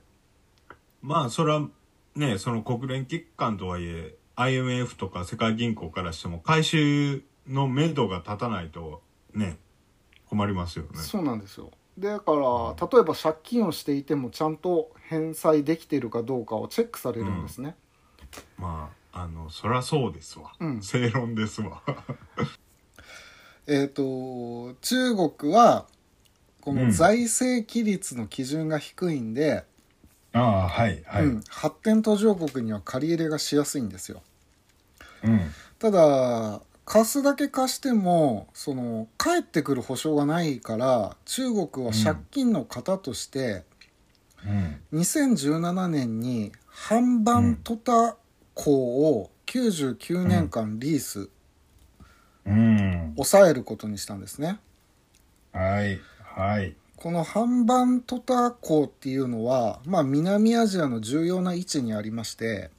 [1.03, 1.69] まあそれは
[2.15, 9.03] ねその国連機関とはいえ IMF とか世界銀行からしても回収の目処が立たないと
[9.35, 9.59] ね
[10.29, 10.91] 困りますよね。
[10.95, 11.71] そうなんですよ。
[11.99, 17.77] だから例えば借金をしていてもちゃんと返済できているかどうかをチェックされるんですね、
[18.59, 20.83] まああのそりゃそうですわ、うん。
[20.83, 21.83] 正論ですわ。
[23.69, 25.87] えっ、と中国は
[26.61, 26.87] こうん。
[26.87, 29.65] の財政規律の基準が低いんで、
[30.33, 34.23] ああはいはい、うん、発展途上国には借り入れがしやすいんですよ。
[35.23, 35.41] うん。
[35.79, 43.65] ただ貸すだけ貸してもその返ってくる保証がないから中国は借金の型として、
[44.93, 45.01] うん。
[45.01, 48.17] 2017年にハンバントタ
[48.55, 51.29] 港を99年間リース、
[52.47, 53.13] うん。
[53.17, 54.59] 抑えることにしたんですね。
[55.53, 56.75] はいはい。
[56.97, 62.71] このハンバントタ港っていうのは、まあ、南アジアの重要な位置にありまして、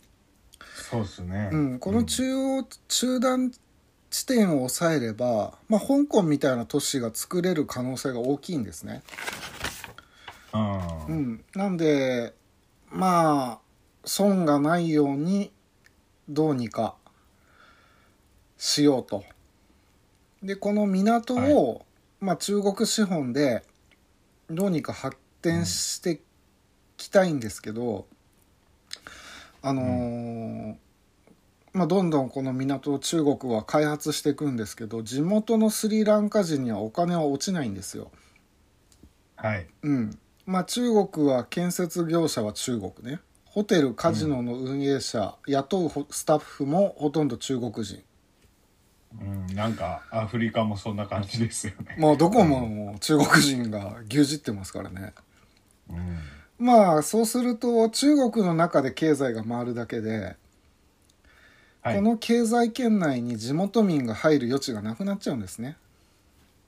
[0.90, 3.52] そうですね、うん、この中央、中断
[4.16, 9.04] 地点を抑えれば、まあ、香港みたいな都市が作れる可能性が大きいんですね。
[10.54, 10.58] う
[11.14, 12.34] ん、なんで
[12.90, 13.60] まあ
[14.06, 15.52] 損がないように
[16.30, 16.96] どうにか
[18.58, 19.26] しようと。
[20.42, 21.86] でこの港を、
[22.22, 23.64] まあ、中国資本で
[24.50, 26.20] どうにか発展してい
[26.96, 28.08] きたいんですけど、
[29.62, 30.25] あのー
[31.76, 38.12] まあ、どんどんこの港を中国は開発していくんですけど地元のスリランカ人にはお金は落ちないんですよ。
[39.36, 39.68] はい。
[39.84, 43.20] うん、まあ中国は建設業者は中国ね。
[43.44, 48.02] ホテルカジノの運営者、雇うほスタッフもほとんど中国人。
[49.20, 51.98] うん、なんかアフリカもそんな感じですよね。
[52.00, 55.14] もうどこももう中国人が牛耳ってますからね。
[55.90, 56.20] うん、
[56.58, 60.38] まあそうすると中国の中で経済が回るだけで、
[61.86, 61.96] はい。
[61.98, 65.78] この経済圏内に地元民が入る余地がなくなっちゃうんですね。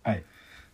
[0.03, 0.23] はい。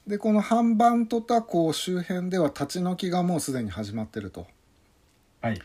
[0.06, 4.46] でこのハンバントタ港周辺では立ち退きがもうすでに始まってると。
[5.42, 5.62] はい。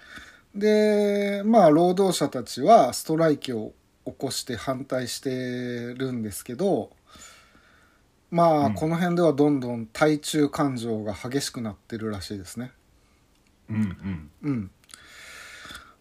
[0.54, 3.72] でまあ労働者たちはストライキを
[4.06, 6.90] 起こして反対してるんですけど
[8.30, 8.74] まあ、うん。
[8.74, 12.70] この辺ではどんどん対中感情が激しくなってるらしいですね。
[13.68, 14.30] うんうん。
[14.42, 14.70] うん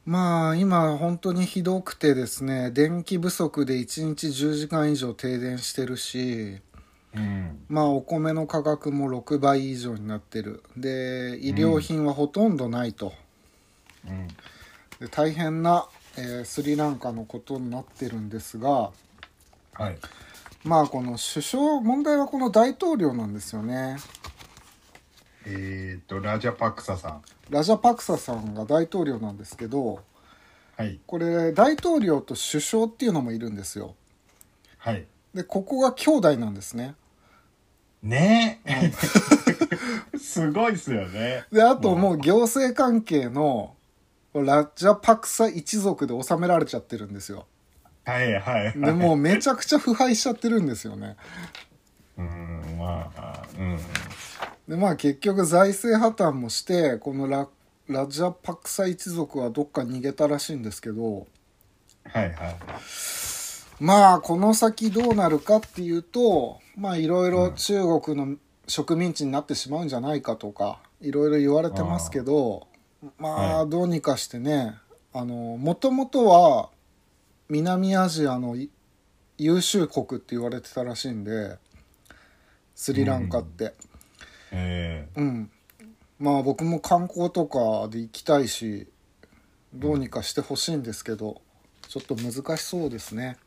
[0.08, 6.62] まあ今本当にひどくてですね電気不足で1日10時間以上停電してるし
[7.14, 7.60] うん。
[7.68, 10.64] まあお米の価格も6倍以上になってる。
[10.78, 13.14] で医療品はほとんどないと、
[14.08, 14.28] うん。
[15.00, 18.92] で大変な、えースリランカのことになってるんですが
[19.74, 19.98] はい。
[20.64, 23.98] まあこの首相問題はこの大統領なんですよね。
[25.46, 30.02] えっ、とラジャパクサさんラジャパクサさんが大統領なんですけど
[30.78, 31.00] はい。
[31.08, 33.96] これ大統領と首相っていうのもいるんですよ。
[34.78, 35.06] はい。
[35.34, 36.94] でここが兄弟なんですね。
[38.04, 38.62] ね。
[38.64, 38.92] え
[40.20, 41.46] すごいっすよね。
[41.52, 42.18] であともう。
[42.20, 43.74] 行政関係の
[44.36, 47.48] ラジャパクサ一族で収められちゃってるんですよ。
[48.06, 48.80] はいはいはい。
[48.80, 51.18] でもうめちゃくちゃ腐敗しちゃってるんですよね。
[52.20, 53.80] うんまあうん
[54.68, 57.48] でまあ結局財政破綻もしてこのラ
[57.88, 61.26] ラジャパクサ一族はどっか逃げたらしいんですけど。
[62.04, 62.58] はいはい。
[63.80, 72.68] まあこの先どうなるかっていうとまあいろいろ中国の植民地になってしまうんじゃないかとかいろいろ言われてますけど
[73.18, 73.70] まあはい。
[73.70, 74.76] どうにかしてね
[75.14, 76.70] あのもともとは
[77.50, 78.70] 南アジアのい
[79.38, 81.58] 優秀国って言われてたらしいんで
[82.76, 83.74] スリランカって
[84.52, 85.52] えうん。
[86.20, 88.88] まあ僕も観光とかで行きたいし
[89.74, 91.42] どうにかしてほしいんですけど
[91.88, 93.38] ちょっと難しそうですね。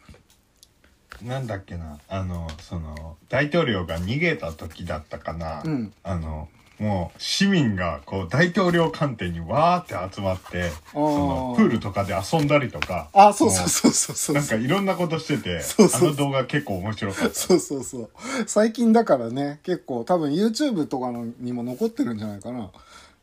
[1.22, 1.98] ー、なんだっけな。
[2.08, 5.92] あのその大統領が逃げた時だったかな、うん。
[6.02, 6.48] あの
[6.80, 16.08] もう市民がこう大統領官邸にわーって集まってそのプールとかで遊んだりとかあそうそうそうそうそうなんかいろんなことしててそうそう。
[16.08, 17.34] あの動画結構面白かった。
[17.34, 18.10] そうそうそう。
[18.46, 22.70] 最近だからね結構多分 YouTube とかのにも残ってるんじゃないかな。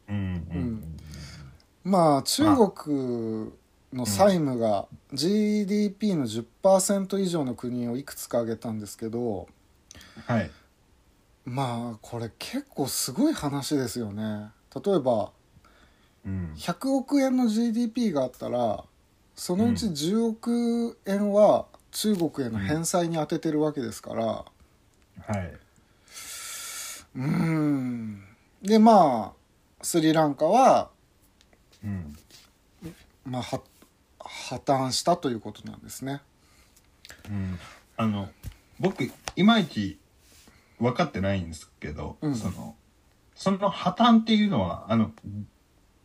[0.10, 0.98] うんうん
[1.84, 2.44] まあ中
[2.74, 3.52] 国
[3.94, 9.48] の債務が GDP の10%以上の国をいくつか挙げたんですけど
[10.26, 10.52] はい
[11.48, 14.50] まあこれ結構すごい話ですよね。
[14.86, 15.32] 例えば
[16.26, 16.54] うん。
[16.58, 18.84] 100億円の GDP があったら
[19.34, 24.26] そのうち10億円は中国への返済に充ててるわけですから。
[24.26, 24.46] は
[25.42, 25.58] い。
[27.16, 28.24] うん。
[28.62, 29.34] でまあ
[29.82, 30.90] スリランカは、
[31.82, 32.18] うん。
[33.26, 33.62] まあ、は
[34.20, 36.20] 破綻したということなんですね。
[37.30, 37.58] うん。
[37.96, 38.28] あの
[38.82, 39.12] 僕い
[39.44, 39.98] まいち
[40.80, 42.36] 分かってないんですけど、うん。
[42.36, 42.76] その
[43.36, 45.12] その破綻っていうのはあの、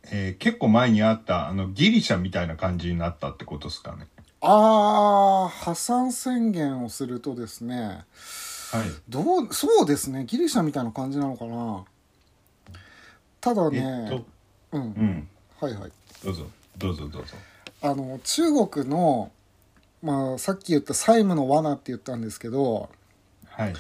[0.05, 4.07] えー結構前にあったあのギリシャみたいな感じになったってことですかね。
[4.41, 7.77] ああ破産宣言をするとですね。
[8.73, 8.85] はい。
[9.09, 10.25] どうそうですね。
[10.27, 11.85] ギリシャみたいな感じなのかな。
[13.41, 14.25] ただえね、っと
[14.73, 15.29] うん、うん。
[15.61, 15.93] はいはい。
[16.25, 16.47] どうぞ。
[16.79, 17.35] どうぞどうぞ。
[17.85, 19.33] あの中国の、
[20.03, 22.89] まあ、さっき言った債務の罠って言ったんですけど
[23.47, 23.75] はい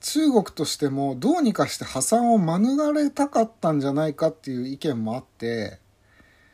[0.00, 5.78] 中国としてもどうにかして破産を免れたかったんじゃないかっていう意見もあって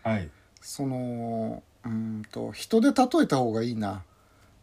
[0.03, 0.29] はい。
[0.61, 4.03] そのうーんと人で例えた方がいいな。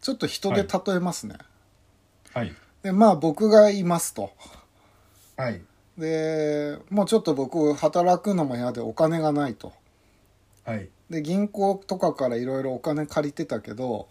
[0.01, 1.35] ちょっと人で例えますね、
[2.33, 2.53] はい。
[2.81, 4.31] でまあ僕がいますと。
[5.37, 5.61] はい。
[5.97, 9.71] でもうちょっと僕働くのも嫌でお金がないと。
[10.65, 10.89] はい。
[11.09, 14.07] で銀行とかからいろいろお金借りてたけど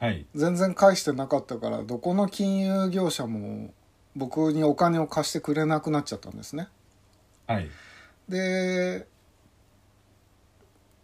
[0.00, 0.26] はい。
[0.34, 3.72] 全然返してなかったからどこの金融業者も
[4.16, 6.68] 僕にお金を貸してくれなくなっちゃったんですね。
[7.46, 7.68] はい。
[8.28, 9.06] で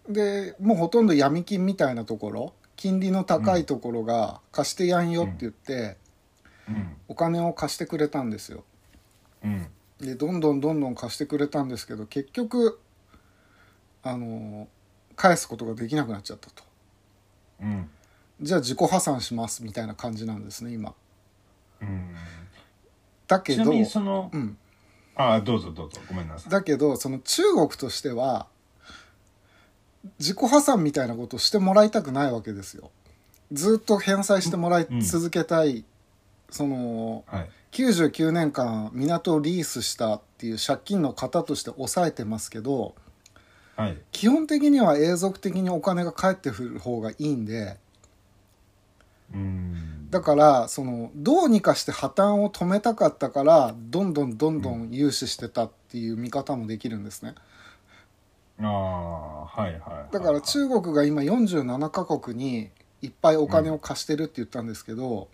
[0.08, 5.98] でもうほとんど闇金みたいなところ金利の高いところが貸してやんよって言って、
[6.68, 6.96] うん。
[7.08, 8.64] お金を貸してくれたんですよ。
[9.44, 9.66] うん。
[9.98, 12.80] でどんどんどんどん貸してくれたんですけど結局
[14.02, 14.66] あの
[15.14, 16.62] 返すことができなくなっちゃったと。
[17.60, 17.90] うん。
[18.40, 20.94] じゃあ自己破産しますみたいな感じなんですね今。
[21.82, 22.14] うん
[23.30, 24.56] だけどちなみにそのうん。
[25.14, 26.50] ああどうぞどうぞごめんなさい。
[26.50, 28.46] だけどその中国としては
[30.18, 32.90] 自己破産みたいなことをしてもらいたくないわけですよ。
[33.52, 35.84] ずっと返済してもらい続けたい、
[36.50, 37.50] そのはい。
[37.72, 42.96] 99年間港をリースしたっていう借金の型として抑えてますけど
[43.76, 43.98] はい。
[44.10, 47.76] 基本的には永続的にお金が返ってくる方がいいんで
[49.32, 57.34] うんだからそのどうにかして破綻を止めたかったからどんどんどんどん融資してたっていう見方もできるんですね。
[58.60, 65.28] ああはいはいだから中国が今47カ国にいっぱいお金を貸してるって言ったんですけど、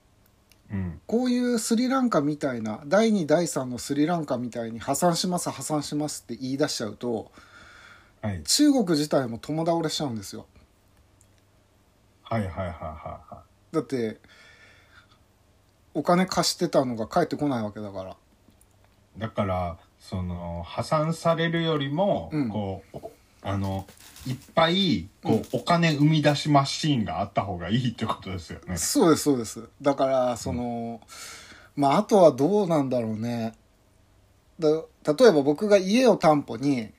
[0.71, 1.01] うん。
[1.07, 7.33] こういうスリランカみたいな第2第3のスリランカみたいに破産します破産しますって言い出しちゃうと
[8.21, 8.43] はい。
[8.45, 10.47] 中国自体も共倒れしちゃうんですよ。
[12.23, 12.73] はいはいはいはい
[13.35, 14.19] はだって
[15.97, 18.11] お金貸してたのが返ってこないわけだから。
[18.11, 18.15] い
[19.19, 22.51] だからその破産されるよりも、うん。
[22.51, 23.11] こうお
[23.43, 23.87] あの
[24.27, 28.77] いっぱいこう、うんお金生み出しマシーンがあった方がいいってことですよね。
[28.77, 29.69] そうですそうです。
[29.81, 31.01] だからその、
[31.77, 33.55] まああとはどうなんだろうね。
[34.59, 36.91] だ例えば僕が家を担保に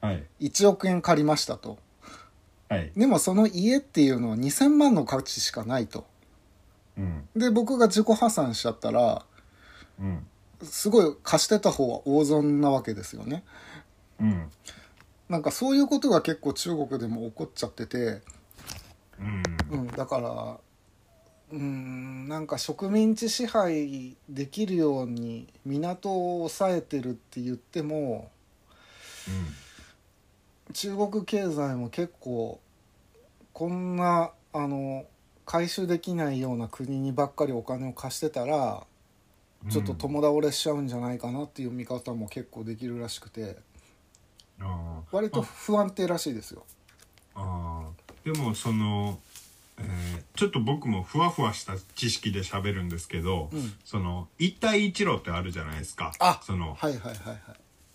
[0.00, 0.24] はい。
[0.40, 1.76] 1億円借りましたと。
[2.70, 2.90] はい。
[2.96, 6.06] でもその家っていうのは2000万の価値しかないと
[6.98, 7.28] うん。
[7.36, 9.24] で僕が自己破産しちゃったら
[10.00, 10.26] うん。
[10.62, 13.44] すごい貸してた方は大損なわけですよね。
[14.20, 14.50] うん。
[15.28, 18.20] なんかそういうことが結構中国でも起こっちゃってて、
[19.18, 19.42] うん。
[19.70, 20.58] うん、だから
[21.52, 28.30] うんなんか植民地支配できるように港を抑えてるって言っても
[30.72, 32.60] 中国経済も結構
[33.52, 35.04] こんなあの
[35.46, 38.86] 回収できないような国にばっかりお金を貸してたら
[39.64, 39.70] うん。
[39.70, 43.56] ちょっと共倒れしちゃうんじゃないかなっていう見方も結構できるらしくて。
[44.60, 46.64] あー割と不安定らしいですよ。
[47.34, 49.18] あーでもその、
[49.78, 53.72] えーちょっと僕もふわふわした知識で喋るんですけど、うん。
[53.84, 56.12] その一帯一路ってあるじゃないですか。
[56.18, 56.74] あその。
[56.74, 57.38] はいはいはいはい。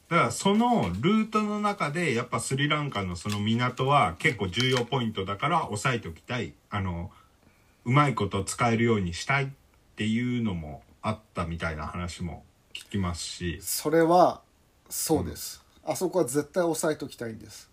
[0.09, 6.53] だからそのルートの中でやっぱスリランカのその港は結構重要ポイントだから押さえておきたい。
[6.69, 7.11] あの
[7.85, 9.47] うまいこと使えるようにしたいっ
[9.95, 13.59] ていうのもあったみたいな話も聞きますし。
[13.61, 14.41] それは
[14.89, 17.69] そうです、あそこは絶対押さえときたいんです。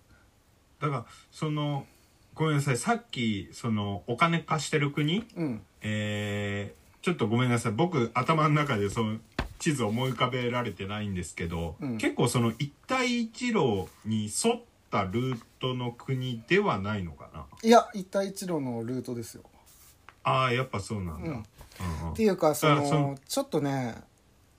[0.80, 1.86] だからその
[2.34, 2.76] ごめんなさい。
[2.76, 5.24] さっきそのお金貸してる国？
[5.36, 5.62] うん。
[5.82, 7.72] えーちょっとごめんなさい。
[7.72, 9.18] 僕頭の中でその
[9.60, 11.98] 地図思い浮かべられてないんですけど、うん。
[11.98, 17.46] 結構その一帯一路に沿ったルートの国ではないのかな？
[17.62, 19.44] いや一帯一路のルートですよ、
[20.26, 21.44] ああやっぱそうなんだ、うん、
[22.04, 23.94] うんっていうかそだからそのちょっとね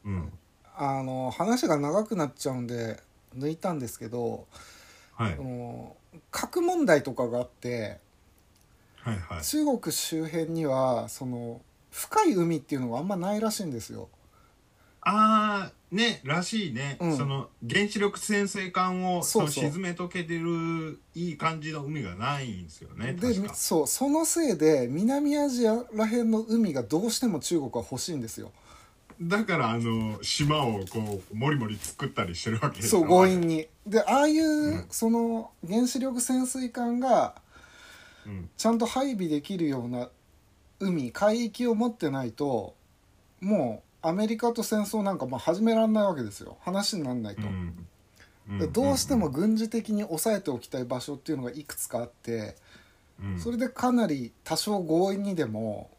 [0.05, 0.13] うん。
[0.13, 0.32] うん
[0.80, 2.99] あの話が長くなっちゃうんで
[3.36, 4.45] 抜いたんですけど
[5.15, 5.36] はい。
[5.36, 5.95] その
[6.30, 7.97] 核問題とかがあって
[9.01, 9.43] はいはい。
[9.43, 14.07] 中国周辺にはその深い海っていうのがあんまないらしいんですよ。
[15.01, 17.17] ああねらしいね、うん。
[17.17, 19.51] その原子力潜水艦をそうそう。
[19.51, 23.53] その沈めとけてるいい感じの海がないんですよねで確か。
[23.53, 28.51] そうそのせいで南アジアらへんの海がどうしても中国は欲しいんですよ。
[29.21, 33.67] だからあの島をこうもりもり作ったりしてるわけでしょそう強引に。
[33.85, 34.85] でああいう、ん。
[34.89, 37.35] その原子力潜水艦が
[38.25, 38.49] うん。
[38.57, 40.09] ちゃんと配備できるような
[40.79, 42.75] 海海域を持ってないと
[43.39, 46.58] もアメリカと戦争なんかまあ始められないわけですよ。
[46.62, 48.60] 話にならないと、うん。
[48.60, 52.55] でどうしても軍事的に抑えておきたい場所っていうのがいくつかあって
[53.22, 53.39] うん。
[53.39, 55.89] それでかなり多少強引にでも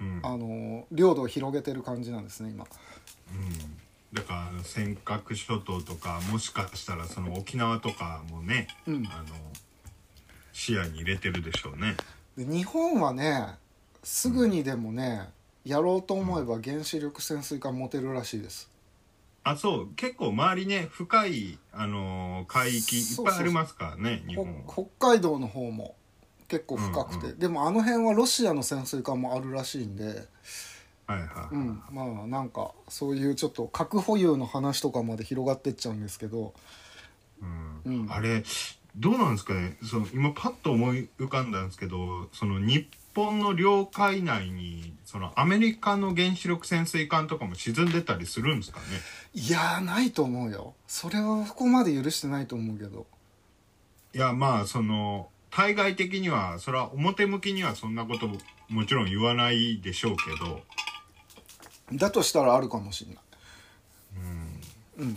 [0.00, 0.20] うん。
[0.24, 2.64] あの領土を広げてる感じなんですね今。
[2.64, 3.76] うん。
[4.12, 9.06] だから尖閣諸島とかもしかしたらその沖縄とかもねうん。
[9.06, 9.36] あの
[10.52, 11.94] 視野に入れてるでしょうね。
[12.36, 13.46] で日本はね
[14.02, 15.28] すぐにでもね
[15.66, 18.70] やろうと思えば原子力潜水艦持てるらしいです。
[19.42, 19.88] あそう。
[19.96, 24.88] 結構周りね深い、あのー海域いっぱいありますからね日ほ本は。
[24.98, 25.96] 北海道の方も
[26.48, 30.04] 結構深くて、うんうでもあの辺はロシアの潜水艦もあるらしいんで、
[31.06, 36.54] はいはい、うん、まあなんかそういうちょっと核保有の話とかまで広がってっちゃうんですけど。
[37.84, 38.02] うん。
[38.02, 38.12] うん。
[38.12, 38.44] あれ
[38.96, 39.76] どうなんですかね。
[39.82, 48.84] その今パッと思い浮かんだんですけどその日本の領海内にそのアメリカの原子力潜水艦とかも沈んでたりするんですかね？
[49.34, 50.74] いやーないと思うよ。
[50.86, 53.06] それはここまで許してないと思うけど。
[54.14, 58.38] いやまあその対外的にはそれは表向きにはそんなことも
[58.68, 60.62] もちろん言わないでしょうけど。
[61.92, 63.24] だとしたらあるかもしれない。
[64.98, 65.06] うん。
[65.06, 65.16] うん。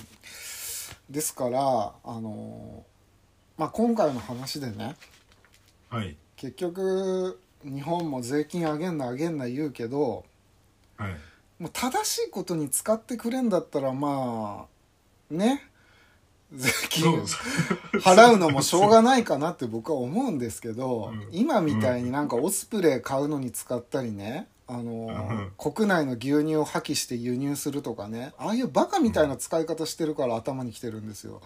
[1.10, 1.62] ですからあ
[2.06, 4.95] のーまあ今回の話でね。
[5.89, 6.16] はい。
[6.38, 10.26] 結局日本も税金上げんな上げんな言うけど
[10.97, 11.16] はい。
[11.60, 14.66] もう正しいことに使ってくれんだったらま
[15.32, 15.66] あね。
[16.51, 17.22] 税金
[17.99, 21.28] 払うのもしょうがないかなって僕は思うんですけど、うん。
[21.32, 31.41] 今みたいになんかオスプレイ買うのに使ったりねあの、国内の牛乳を破棄して輸入するとかねああいうバカみたいな使い方してるから頭にきてるんですよ。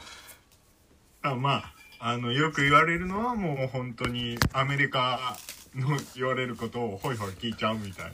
[1.22, 5.38] あまああのよく言われるのはもう本当にアメリカ
[5.76, 8.12] の言われることをホイホイ聞いちゃうみたい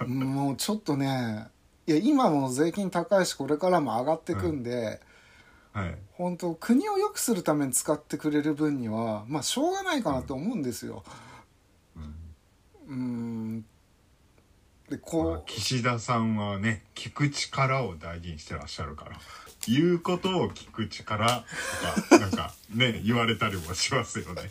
[0.00, 0.06] な。
[0.06, 1.48] もうちょっとね
[1.86, 5.00] いや今も税金高いしこれからも上がってくんで、
[5.72, 5.96] はい。
[6.12, 11.04] 本当国を良くするために使ってくれる分にはまあしょうがないかなと思うんですよ。
[11.96, 12.14] うん。
[12.88, 13.64] うん。
[14.88, 19.20] でまあこ岸田さんはね聞く力を大事にしてらっしゃるから
[19.68, 21.44] 言うことを聞く力
[22.08, 24.42] とかなんかね 言われたりもしますよね。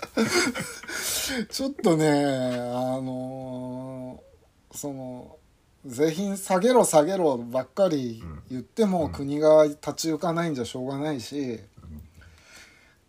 [1.41, 4.29] う ちょっとねあのー
[4.77, 5.37] その
[5.85, 9.11] 税金下げろ下げろばっかり言ってもうん。
[9.11, 11.59] 国が立ち行かないんじゃしょうがないし、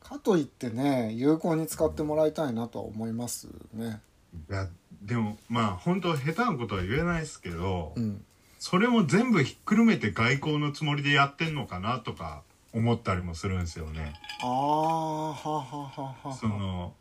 [0.03, 4.01] かといってね有効に使ってもらいたいなとは思いますね。
[4.49, 4.69] いや
[5.03, 8.25] でもまあ本当下手なことは言えないですけど、うん
[8.61, 12.43] それも全部ひっくるめて外交のつもりでやってんのかなとか
[12.75, 14.13] 思ったりもするんですよね。
[14.43, 16.93] ああははははその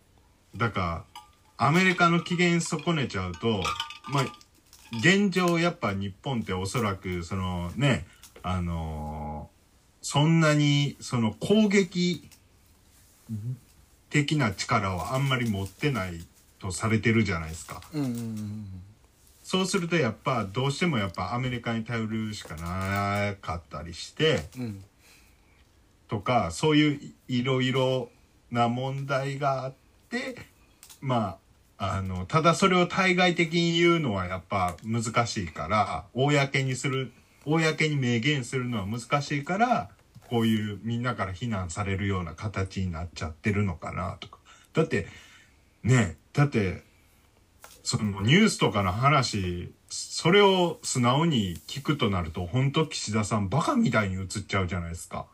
[0.55, 1.05] だか
[1.57, 3.62] らアメリカの機嫌損ねちゃうと
[4.07, 4.26] まあ
[4.99, 8.07] 現状やっぱ日本っておそらくそのね
[8.41, 9.49] あの
[10.01, 12.30] そんなにその攻撃
[14.10, 16.26] 的な力をあんまり持ってない
[16.57, 17.82] とされてるじゃないですか。
[17.93, 18.84] うんうんうん
[19.50, 24.86] そうするとやっぱどうしてもやっぱアメリカに頼るしかなかったりしてうん。
[26.08, 28.12] とかそういういろいろ
[28.52, 29.74] な問題があっ
[30.12, 30.36] て
[31.02, 31.39] ま
[31.80, 37.12] ああのただそれを対外的に言うのはやっぱ難しいから公にする
[37.43, 39.89] 公に明言するのは難しいから
[40.30, 44.38] こういうみんなから非難されるような形になっちゃってるのかなとか。
[44.74, 45.08] だって
[45.82, 46.88] ねだって
[47.84, 55.25] そのニュースとかの話それを素直に聞くとなると本当岸田さんバカみたいに映っちゃうじゃないですか。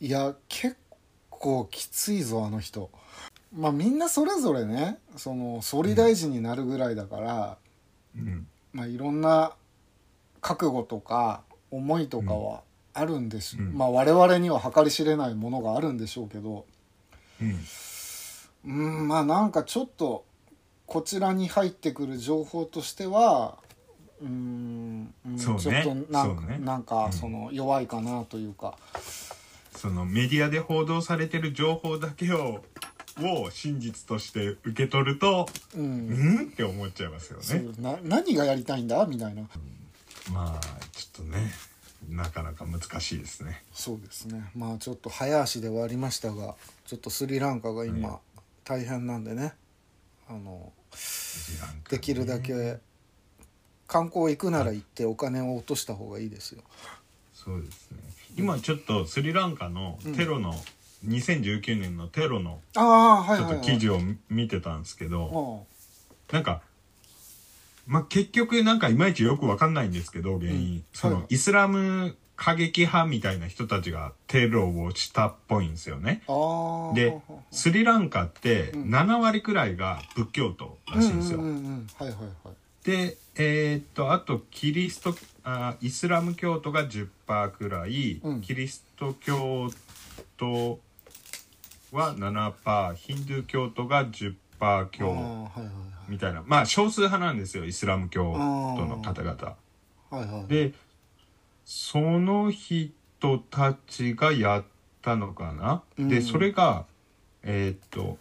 [0.00, 0.76] いや結
[1.30, 2.90] 構きついぞあの人。
[3.56, 7.58] まあみんなそれぞれねその総理大臣になるぐらいだから、
[8.16, 8.46] うん。
[8.72, 9.52] まあいろんな
[10.40, 12.62] 覚悟とか思いとかは
[12.92, 13.76] あるんです、うん。
[13.76, 16.66] まあ我々には計り知れないものがあるんでしょうけど。
[17.40, 17.58] うん。
[18.66, 18.72] う
[19.02, 20.24] んまあなんかちょっと
[20.86, 23.56] こちらに入ってくる情報としては
[24.22, 25.70] うんうんちょっと
[26.10, 26.58] なんか,、ね。
[26.60, 27.12] なんかうん。
[27.12, 28.78] その弱いかなというか、
[29.74, 32.64] そのメディアで報道されてる情報だけを
[33.20, 37.72] を真実として受け取るとううんんって思っちゃいますよね。
[37.78, 39.04] な何がやりたいんだ？
[39.06, 39.42] みたいな。
[40.32, 40.60] まあ
[40.92, 41.52] ちょっとね
[42.08, 43.62] なかなか難しいですね。
[43.72, 44.50] そうですね。
[44.54, 46.54] まあちょっと早足ではありましたが
[46.86, 48.18] ちょっとスリランカが今、はい
[48.66, 49.52] 大変なんでね
[50.28, 50.72] あの
[51.90, 52.78] できるだけ
[53.86, 56.62] 観光行くなら行ってお金を落とした方がいいですよ。
[57.34, 57.98] そうですね。
[58.36, 60.54] 今ちょっとスリランカのテロの、
[61.06, 64.00] 2019年のテロのちょっと記事を
[64.30, 65.66] 見てたんですけど、を
[66.32, 66.62] なんか
[67.86, 70.56] まあ、結局なんかいまいちよくわかんないんですけど、原因。
[70.56, 70.84] うん。
[70.92, 71.24] その、はい。
[71.30, 76.22] イスラム過激派みたいな人たちがテロをしたっぽいんですよね。
[76.94, 77.16] で、
[77.50, 78.94] スリランカってうん。
[78.94, 81.40] 7割くらいが仏教徒らしいんですよ。
[82.82, 88.40] で、えーっと、あと、キリスト、あイスラム教徒が10%くらい、うん。
[88.42, 89.70] キリスト教
[90.36, 90.80] 徒
[91.92, 95.70] は7%、ヒンドゥー教徒が10%強あーはいはい
[96.08, 96.42] みたいな。
[96.46, 98.38] まあ、少数派なんですよ、イスラム教徒
[98.84, 99.30] の方々。
[99.30, 99.56] は
[100.12, 100.46] いはいはい。
[100.48, 100.72] で、
[101.64, 104.64] その人たちがやっ
[105.02, 106.08] たのかな、うん。
[106.08, 106.84] で、それが、
[107.42, 108.18] えーっと、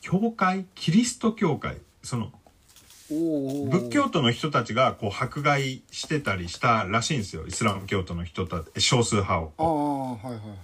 [0.00, 1.76] 教会キリスト教会。
[2.02, 2.32] その、
[3.10, 7.46] 仏教徒の人たちがこう迫害してたりしたらしいんですよ。
[7.46, 9.52] イスラム教徒の人たち少数派を。
[9.58, 10.54] ああはいはいはいは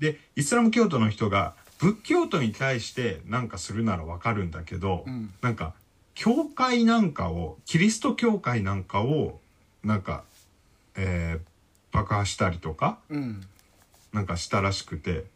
[0.00, 0.02] い。
[0.02, 5.32] でイスラム教徒の人が仏教徒に対してなんかするならわかるんだけど、うん。
[5.40, 5.72] なんか
[6.14, 9.38] 教会なんかをキリスト教会なんかを
[9.84, 10.24] なんか、
[10.96, 11.46] えー
[11.92, 13.46] 爆破したりとかうん。
[14.12, 15.26] なんかしたらしくて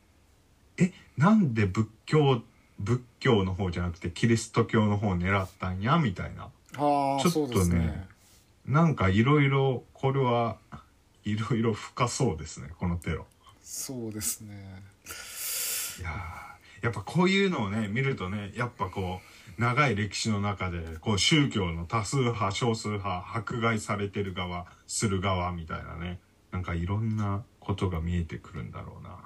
[0.77, 2.43] えなんで仏教
[2.81, 5.99] 仏教の方じゃなくてキリスト教の方を狙ったんや？
[5.99, 6.49] みたいな。
[6.73, 8.09] ちょっとねね。
[8.67, 10.57] なんかいろいろこれは
[11.25, 13.27] いろいろ深そうですねこのテロ。
[13.63, 14.83] そうですね。
[16.01, 26.21] いやーやっぱこういうのをね見るとねやっぱこう長い歴史の中でこう宗教の多数派少数派迫害されてる側する側みたいなね。
[26.53, 29.19] なんかいろんなことが見えてくるんだろうな。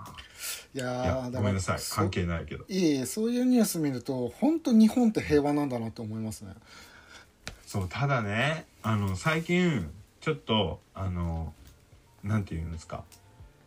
[0.75, 1.79] いやごめんなさい。
[1.79, 2.65] そ関係ないけど。
[2.67, 6.55] いえいえそういうニュース見ると本当日本って平和なんだなと思いますね。
[7.67, 11.53] そうただねあの最近ちょっとあの
[12.25, 13.05] なんて言うんですか。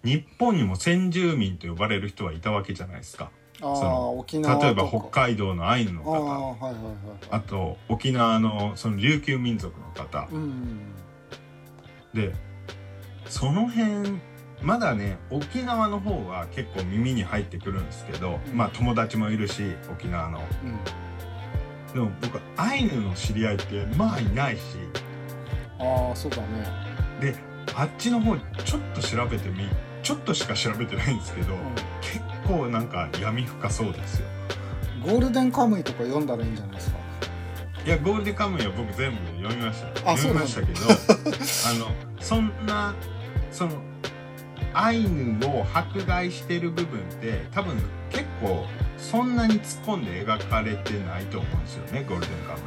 [0.03, 4.25] 日本にも先住民と呼ばれる人はいたわけじゃないですかその
[4.61, 6.95] 例えば北海道のアイヌのああ方はいはいはい
[7.31, 10.27] あと沖縄のその琉球民族の方。
[10.31, 10.79] うん
[12.13, 12.33] で
[13.27, 14.19] その辺
[14.61, 18.57] まだね沖縄の方は結構耳に入ってくるんですけど、うん。
[18.57, 20.41] まあ友達もいるし沖縄の。
[21.89, 21.93] うん。
[21.93, 24.61] でも僕アイヌの知り合いってまあいないし。
[25.79, 26.45] ああそうだね。
[27.19, 27.35] で
[27.75, 29.67] あっちの方ちょっと調べてみ
[30.03, 31.57] ちょっとしか調べてないんですけど、う
[31.99, 32.34] 結構
[32.69, 34.27] なんか闇深そうですよ。
[34.97, 36.97] んゴールデンカムイとか読んだらいいんじゃないですか？
[37.85, 40.11] いやゴールデンカムイは僕全部読みました。
[40.11, 42.93] あ読みましたけど あのそんな
[43.51, 43.71] その
[44.73, 47.75] アイヌを迫害してる部分って多分
[48.09, 48.65] 結構
[48.97, 52.59] そんなに突っ込んで描かれてないと思うんですよねゴールデンカム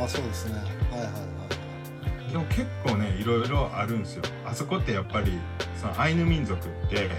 [0.00, 0.54] ああそうですね。
[0.90, 1.12] はいはいはい
[2.28, 4.22] イでも結構ねいろいろあるんですよ。
[4.46, 5.38] あそこってやっぱり
[5.80, 7.10] そのアイヌ民族ってうん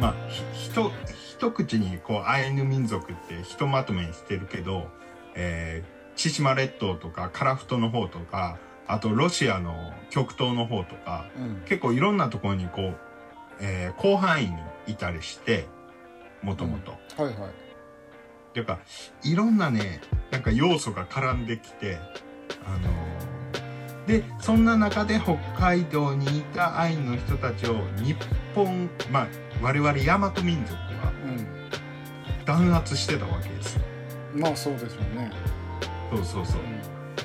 [0.00, 0.90] まあひひと
[1.38, 4.88] 一口にこうアイヌ民族ってひとまとめにしてるけど、
[5.34, 8.56] えー千島列島とかカラフトの方とか
[8.86, 11.62] あとロシアの極東の方とかうん。
[11.66, 12.96] 結構いろんなところにこう、
[13.60, 14.54] えー広範囲に
[14.86, 15.66] いたりして
[16.40, 16.92] もともと。
[16.92, 17.34] はいはい。
[17.34, 17.36] っ
[18.52, 18.78] ていうか
[19.24, 21.98] いろんなねなんか要素が絡んできて
[22.64, 23.63] あのー
[24.06, 28.14] でそんな中で北海道にいたアイヌの人たちを日
[28.54, 29.28] 本まあ
[29.62, 31.12] 我々大和民族は
[32.44, 33.82] 弾圧してたわけですよ。
[34.34, 35.30] うんまあそうですよね。
[36.10, 36.60] そうそうそう。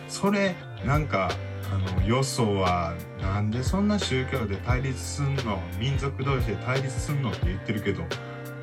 [0.07, 0.55] それ
[0.85, 1.29] なんか
[1.71, 8.03] あのよそはなんでそんな宗教で対立すんの民族同士で対立すんのって言ってるけど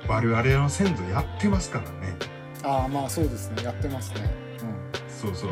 [0.09, 2.17] 我々の先祖やってますからね。
[2.63, 3.63] ああまあそうですね。
[3.63, 4.31] やってますね。
[5.09, 5.51] そうそう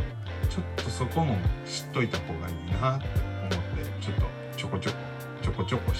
[0.48, 3.06] ちょっとそこも知っといた方がいいなって
[3.40, 4.26] 思ってちょっと
[4.56, 4.96] ちょこちょこ
[5.42, 5.98] ちょこちょこ調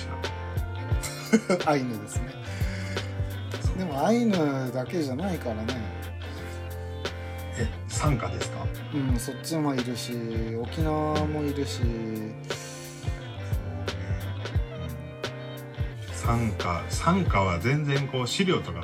[1.49, 2.35] べうんアイヌですね。
[3.79, 5.65] でもアイヌだけじゃないからね
[7.59, 8.67] え参加ですか？
[8.95, 10.13] うんそっちもいるし
[10.61, 11.81] 沖縄もいるし。
[16.13, 18.81] 参加参加は全然こう資料とか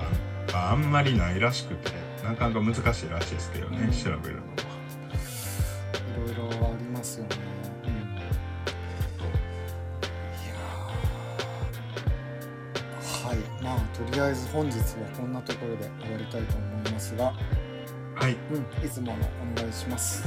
[0.49, 1.91] があんまりないらしくて
[2.23, 3.91] なかなか難しいらしいですけどね、うん。
[3.93, 4.43] 調べるの
[14.07, 14.85] とりあえず本日は
[15.17, 17.35] こんなところで終わりたいと思いますが、
[18.15, 18.37] はい。
[18.53, 19.19] うん、いつもの
[19.53, 20.25] お願いします。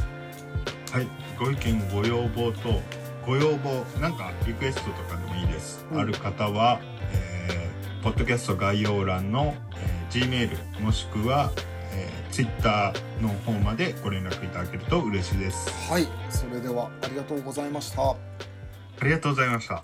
[0.92, 1.08] はい。
[1.40, 2.82] ご意見ご要望と
[3.26, 6.00] ご要望なんかリクエストとかでもいいです、うん。
[6.00, 6.80] ある方は、
[7.12, 11.52] えーポッドキャスト概要欄の、えー Gmail もしくは、
[11.94, 15.70] えー Twitter の方までご連絡いただけると嬉しいです。
[15.92, 16.08] はい。
[16.30, 18.12] それではありがとうございました。
[18.12, 18.16] あ
[19.04, 19.84] りがとうございました